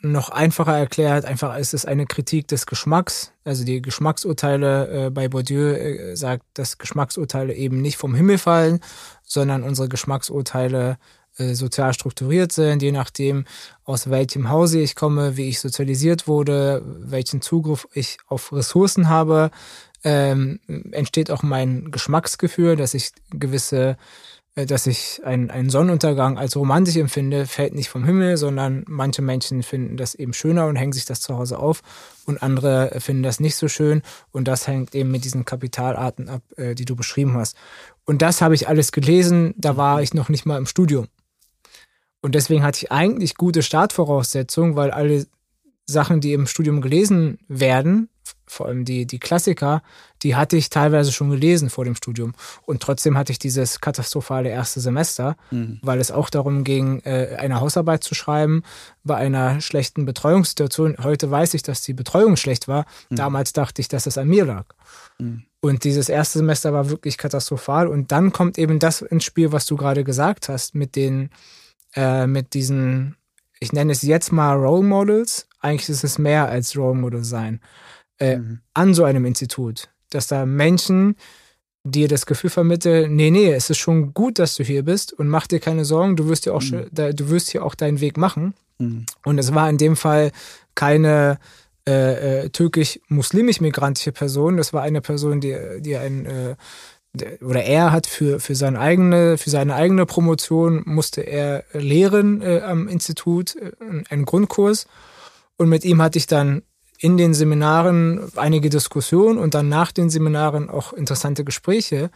[0.00, 3.32] Noch einfacher erklärt, einfach ist es eine Kritik des Geschmacks.
[3.44, 8.80] Also die Geschmacksurteile äh, bei Bourdieu äh, sagt, dass Geschmacksurteile eben nicht vom Himmel fallen,
[9.22, 10.98] sondern unsere Geschmacksurteile
[11.38, 13.44] äh, sozial strukturiert sind, je nachdem,
[13.84, 19.50] aus welchem Hause ich komme, wie ich sozialisiert wurde, welchen Zugriff ich auf Ressourcen habe,
[20.04, 20.60] ähm,
[20.92, 23.96] entsteht auch mein Geschmacksgefühl, dass ich gewisse,
[24.54, 29.22] äh, dass ich einen, einen Sonnenuntergang als romantisch empfinde, fällt nicht vom Himmel, sondern manche
[29.22, 31.82] Menschen finden das eben schöner und hängen sich das zu Hause auf
[32.26, 36.42] und andere finden das nicht so schön und das hängt eben mit diesen Kapitalarten ab,
[36.56, 37.56] äh, die du beschrieben hast.
[38.04, 41.08] Und das habe ich alles gelesen, da war ich noch nicht mal im Studium.
[42.20, 45.26] Und deswegen hatte ich eigentlich gute Startvoraussetzungen, weil alle
[45.86, 48.10] Sachen, die im Studium gelesen werden,
[48.46, 49.82] vor allem die, die Klassiker,
[50.22, 52.34] die hatte ich teilweise schon gelesen vor dem Studium.
[52.66, 55.78] Und trotzdem hatte ich dieses katastrophale erste Semester, mhm.
[55.82, 58.62] weil es auch darum ging, äh, eine Hausarbeit zu schreiben
[59.04, 60.96] bei einer schlechten Betreuungssituation.
[61.02, 62.86] Heute weiß ich, dass die Betreuung schlecht war.
[63.10, 63.16] Mhm.
[63.16, 64.66] Damals dachte ich, dass es an mir lag.
[65.18, 65.44] Mhm.
[65.60, 67.88] Und dieses erste Semester war wirklich katastrophal.
[67.88, 71.30] Und dann kommt eben das ins Spiel, was du gerade gesagt hast, mit den
[71.94, 73.16] äh, mit diesen,
[73.60, 77.60] ich nenne es jetzt mal Role Models, eigentlich ist es mehr als Role Model sein,
[78.18, 78.60] äh, mhm.
[78.74, 81.16] an so einem Institut, dass da Menschen
[81.84, 85.28] dir das Gefühl vermitteln, nee, nee, es ist schon gut, dass du hier bist und
[85.28, 86.88] mach dir keine Sorgen, du wirst ja auch, mhm.
[86.92, 88.54] du wirst hier auch deinen Weg machen.
[88.78, 89.06] Mhm.
[89.24, 90.32] Und es war in dem Fall
[90.74, 91.38] keine
[91.88, 94.58] äh, äh, türkisch-muslimisch-migrantische Person.
[94.58, 96.56] Das war eine Person, die, die ein äh,
[97.40, 102.60] oder er hat für, für, seine eigene, für seine eigene Promotion musste er lehren äh,
[102.60, 103.72] am Institut, äh,
[104.08, 104.86] einen Grundkurs.
[105.56, 106.62] Und mit ihm hatte ich dann
[106.98, 112.10] in den Seminaren einige Diskussionen und dann nach den Seminaren auch interessante Gespräche.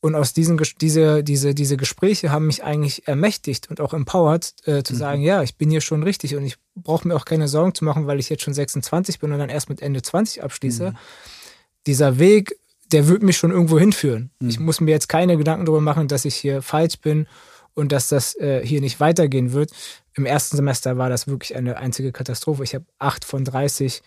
[0.00, 4.84] Und aus diesen diese, diese, diese Gespräche haben mich eigentlich ermächtigt und auch empowered, äh,
[4.84, 4.98] zu mhm.
[4.98, 7.84] sagen, ja, ich bin hier schon richtig und ich brauche mir auch keine Sorgen zu
[7.84, 10.90] machen, weil ich jetzt schon 26 bin und dann erst mit Ende 20 abschließe.
[10.90, 10.96] Mhm.
[11.88, 12.56] Dieser Weg,
[12.92, 14.30] der wird mich schon irgendwo hinführen.
[14.40, 14.48] Mhm.
[14.48, 17.26] Ich muss mir jetzt keine Gedanken darüber machen, dass ich hier falsch bin
[17.74, 19.70] und dass das äh, hier nicht weitergehen wird.
[20.14, 22.64] Im ersten Semester war das wirklich eine einzige Katastrophe.
[22.64, 24.02] Ich habe acht von 30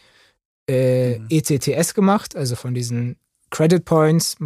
[0.68, 1.28] äh, mhm.
[1.30, 3.18] ECTS gemacht, also von diesen
[3.50, 4.38] Credit Points.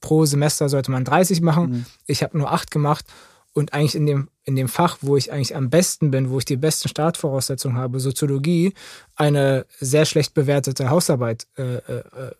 [0.00, 1.70] Pro Semester sollte man 30 machen.
[1.70, 1.86] Mhm.
[2.06, 3.06] Ich habe nur acht gemacht
[3.54, 6.44] und eigentlich in dem, in dem Fach, wo ich eigentlich am besten bin, wo ich
[6.44, 8.74] die besten Startvoraussetzungen habe, Soziologie,
[9.14, 12.32] eine sehr schlecht bewertete Hausarbeit äh, äh, äh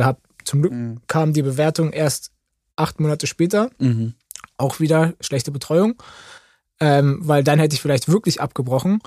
[0.00, 0.22] gehabt.
[0.44, 1.00] Zum Glück mhm.
[1.06, 2.32] kam die Bewertung erst
[2.76, 3.70] acht Monate später.
[3.78, 4.14] Mhm.
[4.56, 5.94] Auch wieder schlechte Betreuung,
[6.80, 9.00] ähm, weil dann hätte ich vielleicht wirklich abgebrochen.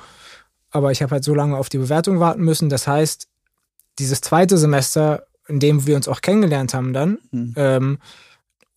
[0.71, 2.69] Aber ich habe halt so lange auf die Bewertung warten müssen.
[2.69, 3.27] Das heißt,
[3.99, 7.53] dieses zweite Semester in dem wir uns auch kennengelernt haben dann, mhm.
[7.55, 7.97] ähm,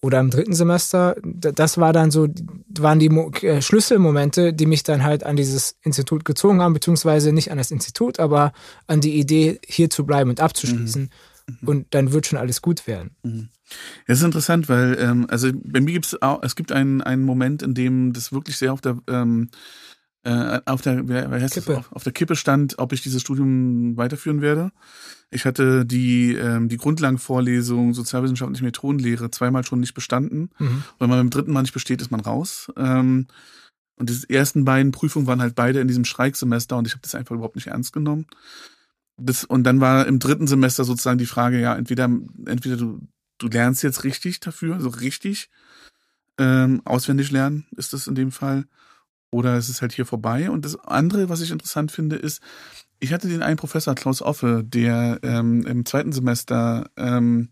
[0.02, 2.29] oder im dritten Semester, das war dann so,
[2.79, 3.09] waren die
[3.46, 7.70] äh, Schlüsselmomente, die mich dann halt an dieses Institut gezogen haben, beziehungsweise nicht an das
[7.70, 8.52] Institut, aber
[8.87, 11.02] an die Idee, hier zu bleiben und abzuschließen.
[11.02, 11.11] Mhm.
[11.46, 11.68] Mhm.
[11.68, 13.16] Und dann wird schon alles gut werden.
[13.22, 13.48] Mhm.
[14.06, 17.24] Das ist interessant, weil ähm, also bei mir gibt es auch, es gibt einen, einen
[17.24, 19.50] Moment, in dem das wirklich sehr auf der ähm,
[20.26, 21.66] äh, auf der, wer, wer heißt Kippe.
[21.74, 24.72] Das, auf, auf, der Kippe stand, ob ich dieses Studium weiterführen werde.
[25.30, 30.50] Ich hatte die, ähm, die Grundlagenvorlesung Sozialwissenschaftliche Methodenlehre zweimal schon nicht bestanden.
[30.59, 30.82] Mhm.
[30.98, 32.72] Wenn man beim dritten Mal nicht besteht, ist man raus.
[32.76, 33.28] Ähm,
[33.98, 37.14] und die ersten beiden Prüfungen waren halt beide in diesem Schreiksemester und ich habe das
[37.14, 38.26] einfach überhaupt nicht ernst genommen.
[39.18, 42.05] Das, und dann war im dritten Semester sozusagen die Frage, ja, entweder,
[42.44, 43.00] entweder du,
[43.38, 45.50] du lernst jetzt richtig dafür, also richtig
[46.38, 48.66] ähm, auswendig lernen ist das in dem Fall,
[49.31, 50.50] oder es ist halt hier vorbei.
[50.50, 52.42] Und das andere, was ich interessant finde, ist,
[52.98, 57.50] ich hatte den einen Professor, Klaus Offe, der ähm, im zweiten Semester ähm,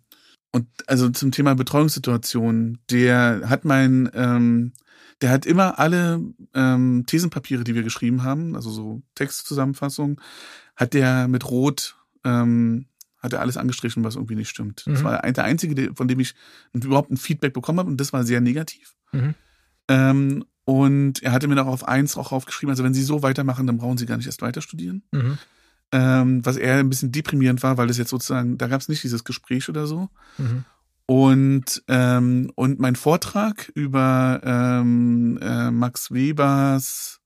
[0.53, 4.73] und also zum Thema Betreuungssituation, der hat mein, ähm,
[5.21, 6.21] der hat immer alle
[6.55, 10.21] ähm, Thesenpapiere, die wir geschrieben haben, also so Textzusammenfassung,
[10.77, 12.87] hat der mit Rot ähm,
[13.25, 14.87] hat er alles angestrichen, was irgendwie nicht stimmt.
[14.87, 14.93] Mhm.
[14.93, 16.35] Das war der einzige, von dem ich
[16.75, 18.95] überhaupt ein Feedback bekommen habe und das war sehr negativ.
[19.13, 19.35] Mhm.
[19.89, 23.67] Ähm, und er hatte mir noch auf eins auch aufgeschrieben, also wenn Sie so weitermachen,
[23.67, 25.03] dann brauchen Sie gar nicht erst weiter studieren.
[25.13, 25.39] Mhm.
[25.93, 29.03] Ähm, was eher ein bisschen deprimierend war, weil es jetzt sozusagen, da gab es nicht
[29.03, 30.09] dieses Gespräch oder so.
[30.39, 30.65] Mhm.
[31.07, 37.21] Und, ähm, und mein Vortrag über ähm, äh, Max Webers,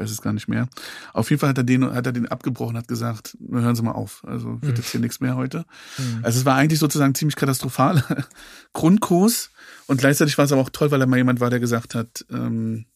[0.00, 0.68] weiß es gar nicht mehr.
[1.12, 3.92] Auf jeden Fall hat er den, hat er den abgebrochen, hat gesagt, hören Sie mal
[3.92, 4.76] auf, also wird mhm.
[4.76, 5.64] jetzt hier nichts mehr heute.
[5.98, 6.20] Mhm.
[6.22, 8.02] Also es war eigentlich sozusagen ziemlich katastrophal
[8.72, 9.50] Grundkurs
[9.86, 12.24] und gleichzeitig war es aber auch toll, weil er mal jemand war, der gesagt hat,
[12.30, 12.86] ähm,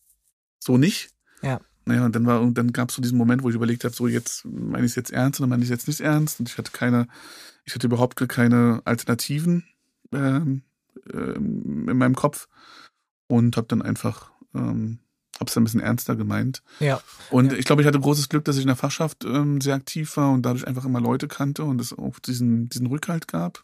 [0.59, 1.11] so nicht.
[1.43, 1.61] Ja.
[1.87, 3.95] Naja, und dann war, und dann gab es so diesen Moment, wo ich überlegt habe,
[3.95, 6.41] so jetzt meine ich es jetzt ernst oder meine ich es jetzt nicht ernst.
[6.41, 7.09] Und ich hatte keine,
[7.65, 9.65] ich hatte überhaupt keine Alternativen
[10.13, 10.63] ähm,
[11.13, 12.49] ähm, in meinem Kopf
[13.27, 15.01] und habe dann einfach ähm,
[15.41, 16.63] habe es ein bisschen ernster gemeint.
[16.81, 17.01] Ja.
[17.31, 17.59] Und ja.
[17.59, 20.31] ich glaube, ich hatte großes Glück, dass ich in der Fachschaft ähm, sehr aktiv war
[20.31, 23.63] und dadurch einfach immer Leute kannte und es auch diesen, diesen Rückhalt gab.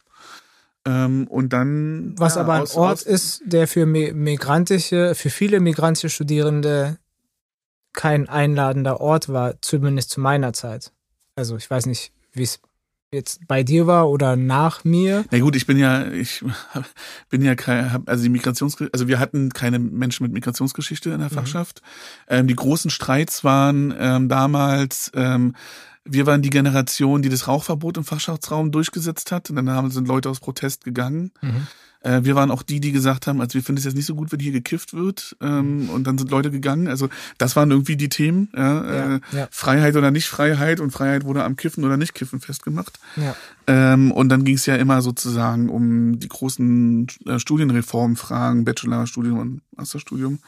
[0.85, 2.15] Ähm, und dann.
[2.17, 6.97] Was ja, aber ein aus, Ort aus, ist, der für migrantische, für viele migrantische Studierende
[7.93, 10.91] kein einladender Ort war, zumindest zu meiner Zeit.
[11.35, 12.59] Also ich weiß nicht, wie es
[13.13, 15.25] jetzt bei dir war oder nach mir.
[15.31, 16.43] Na gut, ich bin ja, ich
[17.29, 21.29] bin ja kein, also die Migrations, also wir hatten keine Menschen mit Migrationsgeschichte in der
[21.29, 21.33] mhm.
[21.33, 21.81] Fachschaft.
[21.81, 22.35] Mhm.
[22.35, 25.55] Ähm, die großen Streits waren ähm, damals, ähm,
[26.05, 29.49] wir waren die Generation, die das Rauchverbot im Fachschaftsraum durchgesetzt hat.
[29.49, 31.31] Und dann haben, sind Leute aus Protest gegangen.
[31.41, 31.67] Mhm.
[32.01, 34.15] Äh, wir waren auch die, die gesagt haben, also wir finden es jetzt nicht so
[34.15, 35.35] gut, wenn hier gekifft wird.
[35.39, 36.87] Ähm, und dann sind Leute gegangen.
[36.87, 38.49] Also das waren irgendwie die Themen.
[38.55, 39.47] Ja, äh, ja.
[39.51, 40.79] Freiheit oder nicht Freiheit.
[40.79, 42.99] Und Freiheit wurde am Kiffen oder nicht Kiffen festgemacht.
[43.15, 43.35] Ja.
[43.67, 49.61] Ähm, und dann ging es ja immer sozusagen um die großen äh, Studienreformfragen, Bachelorstudium und
[49.75, 50.39] Masterstudium.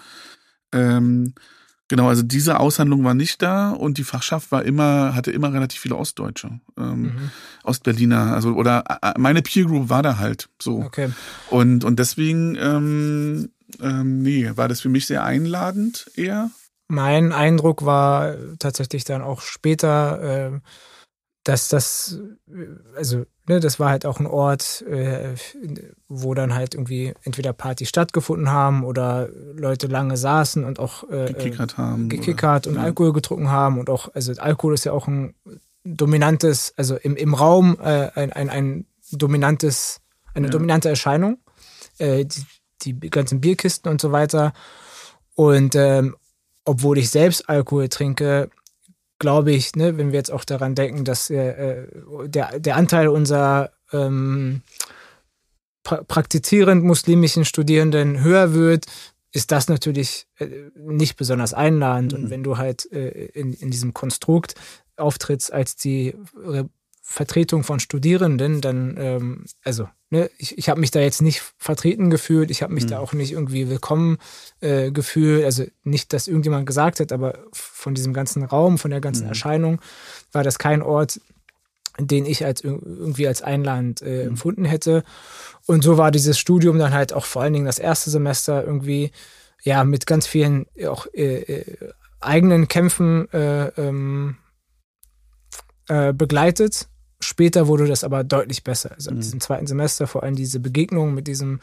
[0.71, 1.33] Ähm,
[1.93, 5.79] Genau, also diese Aushandlung war nicht da und die Fachschaft war immer, hatte immer relativ
[5.79, 7.31] viele Ostdeutsche, ähm, mhm.
[7.63, 10.81] Ostberliner, also oder äh, meine Peer Group war da halt so.
[10.81, 11.11] Okay.
[11.51, 16.49] Und, und deswegen, ähm, ähm, nee, war das für mich sehr einladend eher.
[16.87, 20.59] Mein Eindruck war tatsächlich dann auch später, äh,
[21.43, 22.19] dass das,
[22.95, 25.35] also, ne, das war halt auch ein Ort, äh,
[26.07, 31.27] wo dann halt irgendwie entweder Partys stattgefunden haben oder Leute lange saßen und auch äh,
[31.27, 32.09] gekickert haben.
[32.09, 32.85] Gekickert oder, und ja.
[32.85, 35.35] Alkohol getrunken haben und auch, also Alkohol ist ja auch ein
[35.83, 39.99] dominantes, also im, im Raum äh, ein, ein, ein dominantes,
[40.33, 40.51] eine ja.
[40.51, 41.39] dominante Erscheinung.
[41.97, 42.45] Äh, die,
[42.99, 44.53] die ganzen Bierkisten und so weiter.
[45.35, 46.15] Und ähm,
[46.65, 48.49] obwohl ich selbst Alkohol trinke,
[49.23, 51.87] glaube ich, ne, wenn wir jetzt auch daran denken, dass äh,
[52.25, 54.63] der, der Anteil unserer ähm,
[55.81, 58.85] pra praktizierend muslimischen Studierenden höher wird,
[59.31, 62.11] ist das natürlich äh, nicht besonders einladend.
[62.11, 62.17] Mhm.
[62.19, 64.55] Und wenn du halt äh, in, in diesem Konstrukt
[64.97, 66.15] auftrittst als die
[67.13, 72.09] Vertretung von Studierenden, dann, ähm, also, ne, ich, ich habe mich da jetzt nicht vertreten
[72.09, 72.89] gefühlt, ich habe mich mhm.
[72.89, 74.17] da auch nicht irgendwie willkommen
[74.61, 78.99] äh, gefühlt, also nicht, dass irgendjemand gesagt hat, aber von diesem ganzen Raum, von der
[78.99, 79.29] ganzen mhm.
[79.29, 79.79] Erscheinung,
[80.31, 81.21] war das kein Ort,
[81.99, 84.29] den ich als irgendwie als Einland äh, mhm.
[84.29, 85.03] empfunden hätte.
[85.67, 89.11] Und so war dieses Studium dann halt auch vor allen Dingen das erste Semester irgendwie,
[89.61, 94.37] ja, mit ganz vielen auch äh, äh eigenen Kämpfen äh, ähm,
[95.89, 96.87] äh, begleitet
[97.23, 98.91] Später wurde das aber deutlich besser.
[98.91, 99.17] Also mhm.
[99.17, 101.59] in diesem zweiten Semester vor allem diese Begegnung mit diesem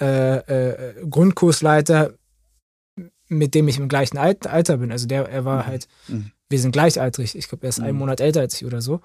[0.00, 2.14] äh, äh, Grundkursleiter,
[3.28, 4.92] mit dem ich im gleichen Alter bin.
[4.92, 5.66] Also der, er war mhm.
[5.66, 6.30] halt, mhm.
[6.48, 7.36] wir sind gleichaltrig.
[7.36, 8.00] Ich glaube, er ist einen mhm.
[8.00, 9.00] Monat älter als ich oder so.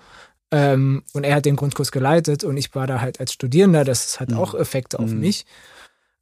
[0.51, 3.85] Ähm, und er hat den Grundkurs geleitet und ich war da halt als Studierender.
[3.85, 4.37] Das hat mhm.
[4.37, 5.45] auch Effekte auf mich.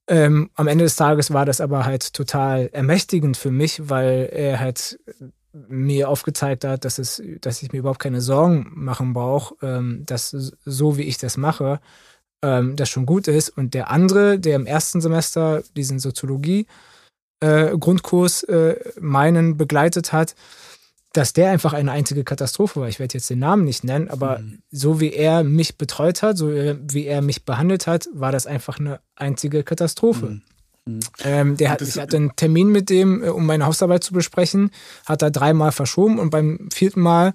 [0.08, 4.60] Ähm, am Ende des Tages war das aber halt total ermächtigend für mich, weil er
[4.60, 5.00] halt
[5.54, 10.30] mir aufgezeigt hat, dass es, dass ich mir überhaupt keine Sorgen machen brauche, ähm, dass
[10.30, 11.80] so wie ich das mache,
[12.44, 13.50] ähm, das schon gut ist.
[13.50, 16.68] Und der andere, der im ersten Semester diesen Soziologie
[17.40, 20.36] äh, Grundkurs äh, meinen begleitet hat,
[21.14, 22.88] dass der einfach eine einzige Katastrophe war.
[22.88, 24.62] Ich werde jetzt den Namen nicht nennen, aber mhm.
[24.70, 28.80] so wie er mich betreut hat, so wie er mich behandelt hat, war das einfach
[28.80, 30.28] eine einzige Katastrophe.
[30.28, 30.42] Mhm.
[30.96, 31.00] Mhm.
[31.24, 34.72] Ähm, der hat, ich hatte einen Termin mit dem, äh, um meine Hausarbeit zu besprechen,
[35.06, 37.34] hat er dreimal verschoben und beim vierten Mal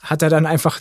[0.00, 0.80] hat er dann einfach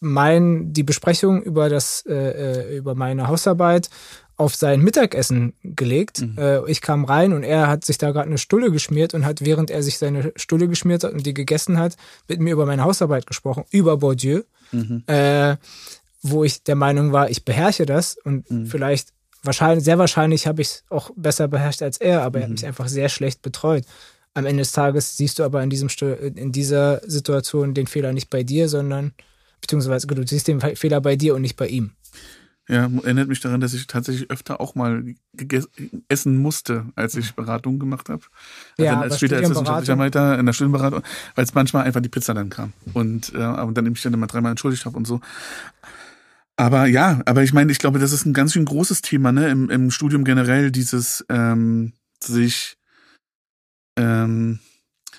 [0.00, 3.90] mein, die Besprechung über das, äh, äh, über meine Hausarbeit
[4.36, 6.22] auf sein Mittagessen gelegt.
[6.22, 6.38] Mhm.
[6.38, 9.44] Äh, ich kam rein und er hat sich da gerade eine Stulle geschmiert und hat,
[9.44, 11.96] während er sich seine Stulle geschmiert hat und die gegessen hat,
[12.28, 14.42] mit mir über meine Hausarbeit gesprochen, über Bourdieu.
[14.72, 15.04] Mhm.
[15.06, 15.56] Äh,
[16.26, 18.66] wo ich der Meinung war, ich beherrsche das und mhm.
[18.66, 19.13] vielleicht
[19.44, 22.42] wahrscheinlich, sehr wahrscheinlich habe ich es auch besser beherrscht als er, aber mhm.
[22.42, 22.54] er hat mhm.
[22.54, 23.84] mich einfach sehr schlecht betreut.
[24.34, 25.88] Am Ende des Tages siehst du aber in, diesem,
[26.34, 29.12] in dieser Situation den Fehler nicht bei dir, sondern,
[29.60, 31.92] beziehungsweise du siehst den Fehler bei dir und nicht bei ihm.
[32.66, 35.04] Ja, erinnert mich daran, dass ich tatsächlich öfter auch mal
[36.08, 38.22] essen musste, als ich Beratungen gemacht habe.
[38.78, 41.02] Also ja, als später als wissenschaftlicher Leiter in der Studienberatung,
[41.34, 42.72] weil es manchmal einfach die Pizza dann kam.
[42.94, 45.20] Und, äh, und dann ich dann immer dreimal entschuldigt habe und so.
[46.56, 49.48] Aber ja, aber ich meine, ich glaube, das ist ein ganz schön großes Thema, ne,
[49.48, 52.76] im, im Studium generell, dieses ähm, sich
[53.96, 54.60] ähm,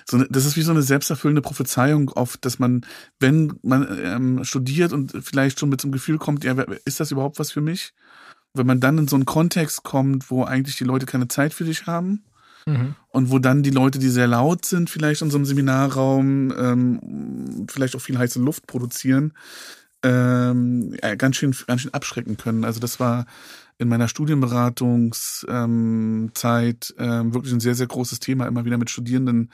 [0.08, 2.86] so eine, das ist wie so eine selbsterfüllende Prophezeiung auf, dass man,
[3.18, 7.10] wenn man ähm, studiert und vielleicht schon mit so einem Gefühl kommt, ja, ist das
[7.10, 7.92] überhaupt was für mich?
[8.54, 11.64] Wenn man dann in so einen Kontext kommt, wo eigentlich die Leute keine Zeit für
[11.64, 12.24] dich haben
[12.66, 12.94] mhm.
[13.08, 17.66] und wo dann die Leute, die sehr laut sind, vielleicht in so einem Seminarraum, ähm,
[17.68, 19.32] vielleicht auch viel heiße Luft produzieren,
[20.02, 22.64] ähm, ja, ganz schön, ganz schön abschrecken können.
[22.64, 23.26] Also das war
[23.78, 26.30] in meiner Studienberatungszeit ähm,
[26.98, 29.50] ähm, wirklich ein sehr, sehr großes Thema, immer wieder mit Studierenden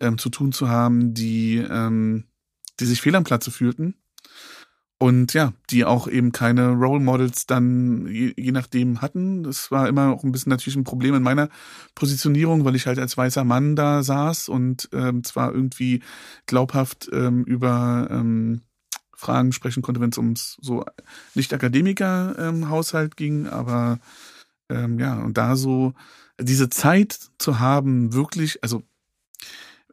[0.00, 2.24] ähm, zu tun zu haben, die, ähm,
[2.80, 3.94] die sich fehl am Platze fühlten.
[5.02, 9.42] Und ja, die auch eben keine Role Models dann je, je nachdem hatten.
[9.44, 11.48] Das war immer auch ein bisschen natürlich ein Problem in meiner
[11.94, 16.02] Positionierung, weil ich halt als weißer Mann da saß und ähm, zwar irgendwie
[16.44, 18.60] glaubhaft ähm, über ähm,
[19.20, 20.84] Fragen sprechen konnte, wenn es ums so
[21.34, 23.98] nicht Akademiker-Haushalt ähm, ging, aber
[24.70, 25.94] ähm, ja, und da so
[26.40, 28.82] diese Zeit zu haben, wirklich, also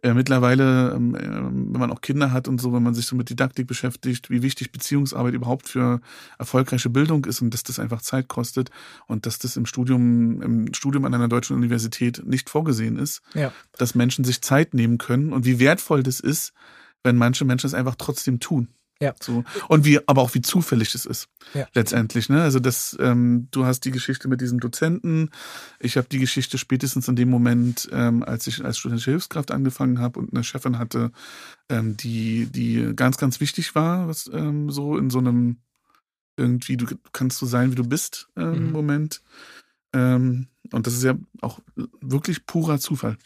[0.03, 3.15] äh, mittlerweile, ähm, äh, wenn man auch Kinder hat und so, wenn man sich so
[3.15, 5.99] mit Didaktik beschäftigt, wie wichtig Beziehungsarbeit überhaupt für
[6.37, 8.69] erfolgreiche Bildung ist und dass das einfach Zeit kostet
[9.07, 13.51] und dass das im Studium, im Studium an einer deutschen Universität nicht vorgesehen ist, ja.
[13.77, 16.53] dass Menschen sich Zeit nehmen können und wie wertvoll das ist,
[17.03, 18.69] wenn manche Menschen es einfach trotzdem tun.
[18.99, 19.13] Ja.
[19.21, 19.43] So.
[19.67, 21.27] Und wie, aber auch wie zufällig das ist.
[21.53, 21.67] Ja.
[21.73, 22.41] Letztendlich, ne?
[22.41, 25.29] Also das, ähm, du hast die Geschichte mit diesem Dozenten.
[25.79, 29.99] Ich habe die Geschichte spätestens in dem Moment, ähm, als ich als studentische Hilfskraft angefangen
[29.99, 31.11] habe und eine Chefin hatte,
[31.69, 35.57] ähm, die, die ganz, ganz wichtig war, was ähm, so in so einem
[36.37, 38.71] irgendwie, du kannst so sein, wie du bist, ähm, mhm.
[38.71, 39.21] Moment.
[39.93, 41.59] Ähm, und das ist ja auch
[42.01, 43.17] wirklich purer Zufall.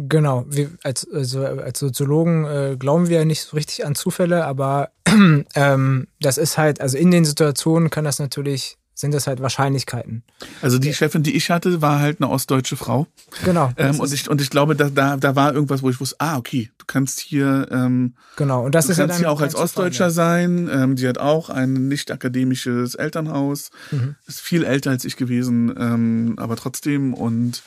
[0.00, 4.44] Genau, wir als, also als Soziologen äh, glauben wir ja nicht so richtig an Zufälle,
[4.44, 4.90] aber
[5.56, 10.24] ähm, das ist halt, also in den Situationen kann das natürlich sind das halt Wahrscheinlichkeiten.
[10.60, 13.06] Also die Chefin, die ich hatte, war halt eine ostdeutsche Frau.
[13.44, 13.72] Genau.
[13.76, 16.36] Ähm, und, ich, und ich glaube, da, da, da war irgendwas, wo ich wusste, ah,
[16.36, 18.64] okay, du kannst hier, ähm, genau.
[18.64, 20.68] und das du ist kannst ja hier auch als Ostdeutscher sein.
[20.72, 23.70] Ähm, die hat auch ein nicht akademisches Elternhaus.
[23.92, 24.16] Mhm.
[24.26, 27.62] Ist viel älter als ich gewesen, ähm, aber trotzdem und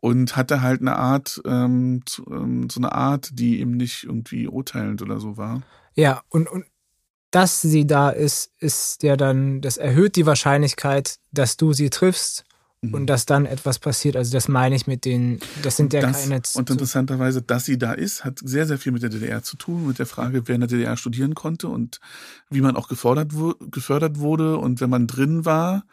[0.00, 4.46] und hatte halt eine Art, ähm, zu, ähm, so eine Art, die eben nicht irgendwie
[4.46, 5.62] urteilend oder so war.
[5.94, 6.64] Ja, und, und
[7.30, 12.44] dass sie da ist, ist ja dann, das erhöht die Wahrscheinlichkeit, dass du sie triffst
[12.80, 12.94] mhm.
[12.94, 14.16] und dass dann etwas passiert.
[14.16, 16.40] Also das meine ich mit den, das sind ja das, keine.
[16.54, 19.86] Und interessanterweise, dass sie da ist, hat sehr, sehr viel mit der DDR zu tun,
[19.86, 22.00] mit der Frage, wer in der DDR studieren konnte und
[22.48, 23.32] wie man auch gefordert,
[23.70, 25.84] gefördert wurde und wenn man drin war,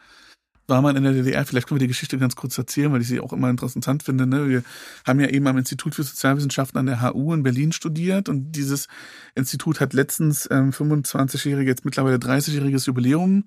[0.68, 3.08] war man in der DDR, vielleicht können wir die Geschichte ganz kurz erzählen, weil ich
[3.08, 4.26] sie auch immer interessant finde.
[4.26, 4.48] Ne?
[4.48, 4.62] Wir
[5.06, 8.88] haben ja eben am Institut für Sozialwissenschaften an der HU in Berlin studiert und dieses
[9.34, 13.44] Institut hat letztens ähm, 25-jährige, jetzt mittlerweile 30-jähriges Jubiläum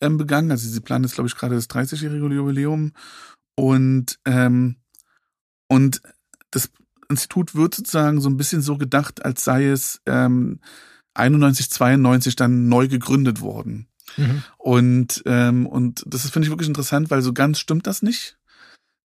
[0.00, 0.50] ähm, begangen.
[0.50, 2.92] Also sie planen jetzt, glaube ich, gerade das 30-jährige Jubiläum.
[3.54, 4.76] Und, ähm,
[5.68, 6.00] und
[6.50, 6.70] das
[7.10, 10.60] Institut wird sozusagen so ein bisschen so gedacht, als sei es ähm,
[11.14, 13.88] 91, 92 dann neu gegründet worden.
[14.16, 14.42] Mhm.
[14.58, 18.38] Und, ähm, und das finde ich wirklich interessant, weil so ganz stimmt das nicht.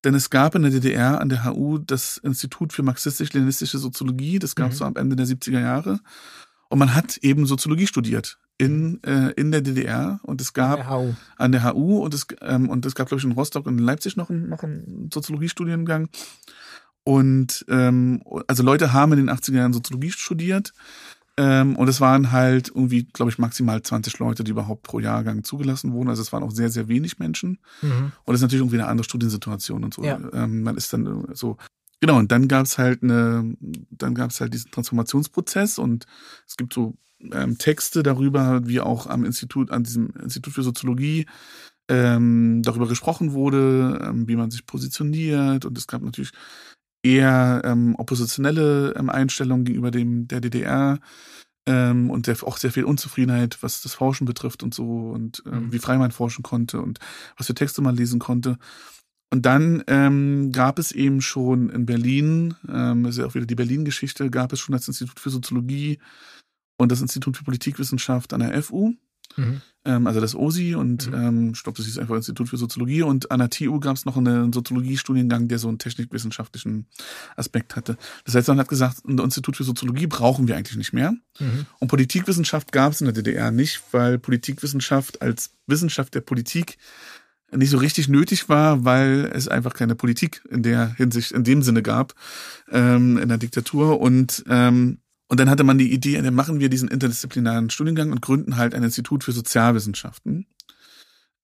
[0.04, 4.54] Denn es gab in der DDR an der HU das Institut für marxistisch-leninistische Soziologie, das
[4.54, 4.78] gab es mhm.
[4.78, 6.00] so am Ende der 70er Jahre.
[6.68, 10.86] Und man hat eben Soziologie studiert in, äh, in der DDR und es gab an
[10.86, 13.66] der HU, an der HU und, es, ähm, und es gab, glaube ich, in Rostock
[13.66, 16.08] und in Leipzig noch, einen, noch einen Soziologiestudiengang.
[17.04, 20.74] Und ähm, also Leute haben in den 80er Jahren Soziologie studiert
[21.38, 25.44] ähm, und es waren halt irgendwie, glaube ich, maximal 20 Leute, die überhaupt pro Jahrgang
[25.44, 26.08] zugelassen wurden.
[26.08, 27.58] Also es waren auch sehr, sehr wenig Menschen.
[27.80, 28.10] Mhm.
[28.24, 30.02] Und es ist natürlich irgendwie eine andere Studiensituation und so.
[30.02, 30.18] Ja.
[30.32, 31.56] Ähm, man ist dann so.
[32.00, 33.56] Genau, und dann gab es halt eine,
[33.90, 36.06] dann gab es halt diesen Transformationsprozess und
[36.46, 36.94] es gibt so
[37.32, 41.26] ähm, Texte darüber, wie auch am Institut, an diesem Institut für Soziologie
[41.88, 45.64] ähm, darüber gesprochen wurde, ähm, wie man sich positioniert.
[45.64, 46.32] Und es gab natürlich
[47.02, 50.98] eher ähm, oppositionelle ähm, Einstellungen gegenüber dem der DDR
[51.66, 55.66] ähm, und sehr, auch sehr viel Unzufriedenheit, was das Forschen betrifft und so und ähm,
[55.66, 55.72] mhm.
[55.72, 56.98] wie frei man forschen konnte und
[57.36, 58.58] was für Texte man lesen konnte.
[59.30, 63.44] Und dann ähm, gab es eben schon in Berlin, ähm, das ist ja auch wieder
[63.44, 65.98] die Berlin-Geschichte, gab es schon das Institut für Soziologie
[66.78, 68.94] und das Institut für Politikwissenschaft an der FU.
[69.36, 69.60] Mhm.
[69.84, 71.14] Ähm, also das OSI und mhm.
[71.14, 74.04] ähm, ich glaube, das ist einfach Institut für Soziologie und an der TU gab es
[74.04, 76.86] noch einen Soziologiestudiengang, der so einen technikwissenschaftlichen
[77.36, 77.96] Aspekt hatte.
[78.24, 81.12] Das heißt, man hat gesagt, ein Institut für Soziologie brauchen wir eigentlich nicht mehr.
[81.38, 81.66] Mhm.
[81.78, 86.78] Und Politikwissenschaft gab es in der DDR nicht, weil Politikwissenschaft als Wissenschaft der Politik
[87.50, 91.62] nicht so richtig nötig war, weil es einfach keine Politik in der Hinsicht, in dem
[91.62, 92.14] Sinne gab,
[92.70, 94.00] ähm, in der Diktatur.
[94.00, 94.98] Und ähm,
[95.28, 98.74] und dann hatte man die Idee, dann machen wir diesen interdisziplinären Studiengang und gründen halt
[98.74, 100.46] ein Institut für Sozialwissenschaften.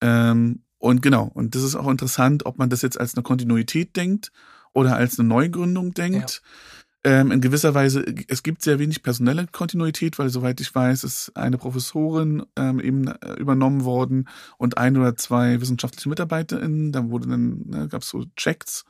[0.01, 3.97] Ähm, und genau, und das ist auch interessant, ob man das jetzt als eine Kontinuität
[3.97, 4.32] denkt
[4.72, 6.43] oder als eine Neugründung denkt.
[6.43, 7.20] Ja.
[7.20, 11.32] Ähm, in gewisser Weise, es gibt sehr wenig personelle Kontinuität, weil soweit ich weiß, ist
[11.37, 14.26] eine Professorin ähm, eben äh, übernommen worden
[14.57, 16.93] und ein oder zwei wissenschaftliche MitarbeiterInnen.
[16.93, 18.87] Da wurde dann, ne, gab es so Checks,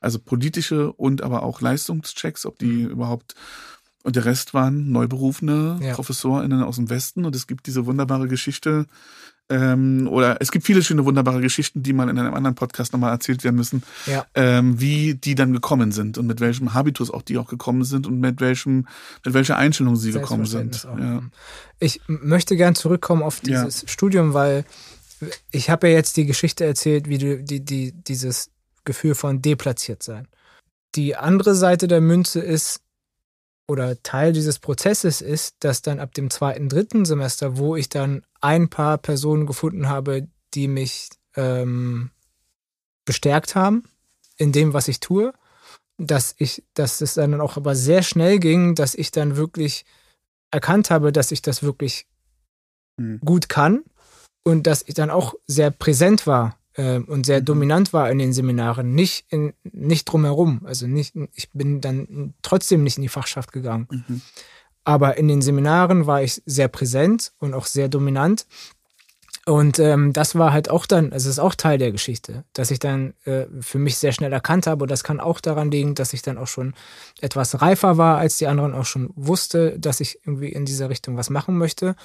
[0.00, 3.34] also politische und aber auch Leistungschecks, ob die überhaupt
[4.08, 5.92] und der Rest waren neuberufene ja.
[5.92, 7.26] ProfessorInnen aus dem Westen.
[7.26, 8.86] Und es gibt diese wunderbare Geschichte,
[9.50, 13.12] ähm, oder es gibt viele schöne, wunderbare Geschichten, die mal in einem anderen Podcast nochmal
[13.12, 14.24] erzählt werden müssen, ja.
[14.34, 18.06] ähm, wie die dann gekommen sind und mit welchem Habitus auch die auch gekommen sind
[18.06, 18.88] und mit welchem,
[19.26, 20.84] mit welcher Einstellung sie gekommen sind.
[20.84, 21.20] Ja.
[21.78, 23.88] Ich möchte gern zurückkommen auf dieses ja.
[23.88, 24.64] Studium, weil
[25.50, 28.48] ich habe ja jetzt die Geschichte erzählt, wie du die, die, dieses
[28.86, 30.28] Gefühl von deplatziert sein.
[30.94, 32.80] Die andere Seite der Münze ist,
[33.68, 38.24] oder Teil dieses Prozesses ist, dass dann ab dem zweiten, dritten Semester, wo ich dann
[38.40, 42.10] ein paar Personen gefunden habe, die mich ähm,
[43.04, 43.84] bestärkt haben
[44.36, 45.32] in dem, was ich tue,
[45.98, 49.84] dass ich, dass es dann auch aber sehr schnell ging, dass ich dann wirklich
[50.50, 52.06] erkannt habe, dass ich das wirklich
[52.96, 53.20] mhm.
[53.20, 53.84] gut kann
[54.44, 57.44] und dass ich dann auch sehr präsent war äh, und sehr mhm.
[57.44, 60.62] dominant war in den Seminaren, nicht, in, nicht drumherum.
[60.64, 63.88] Also nicht, ich bin dann trotzdem nicht in die Fachschaft gegangen.
[63.90, 64.22] Mhm.
[64.84, 68.46] Aber in den Seminaren war ich sehr präsent und auch sehr dominant.
[69.44, 72.70] Und ähm, das war halt auch dann, also es ist auch Teil der Geschichte, dass
[72.70, 74.84] ich dann äh, für mich sehr schnell erkannt habe.
[74.84, 76.74] Und das kann auch daran liegen, dass ich dann auch schon
[77.20, 81.16] etwas reifer war, als die anderen auch schon wusste, dass ich irgendwie in dieser Richtung
[81.16, 81.96] was machen möchte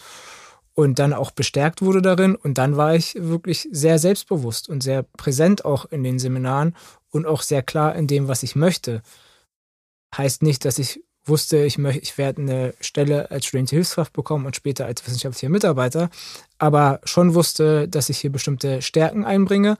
[0.74, 2.36] und dann auch bestärkt wurde darin.
[2.36, 6.76] Und dann war ich wirklich sehr selbstbewusst und sehr präsent auch in den Seminaren
[7.12, 9.02] und auch sehr klar in dem, was ich möchte.
[10.18, 14.46] heißt nicht, dass ich wusste, ich möchte, ich werde eine Stelle als studentische Hilfskraft bekommen
[14.46, 16.10] und später als wissenschaftlicher Mitarbeiter,
[16.58, 19.78] aber schon wusste, dass ich hier bestimmte Stärken einbringe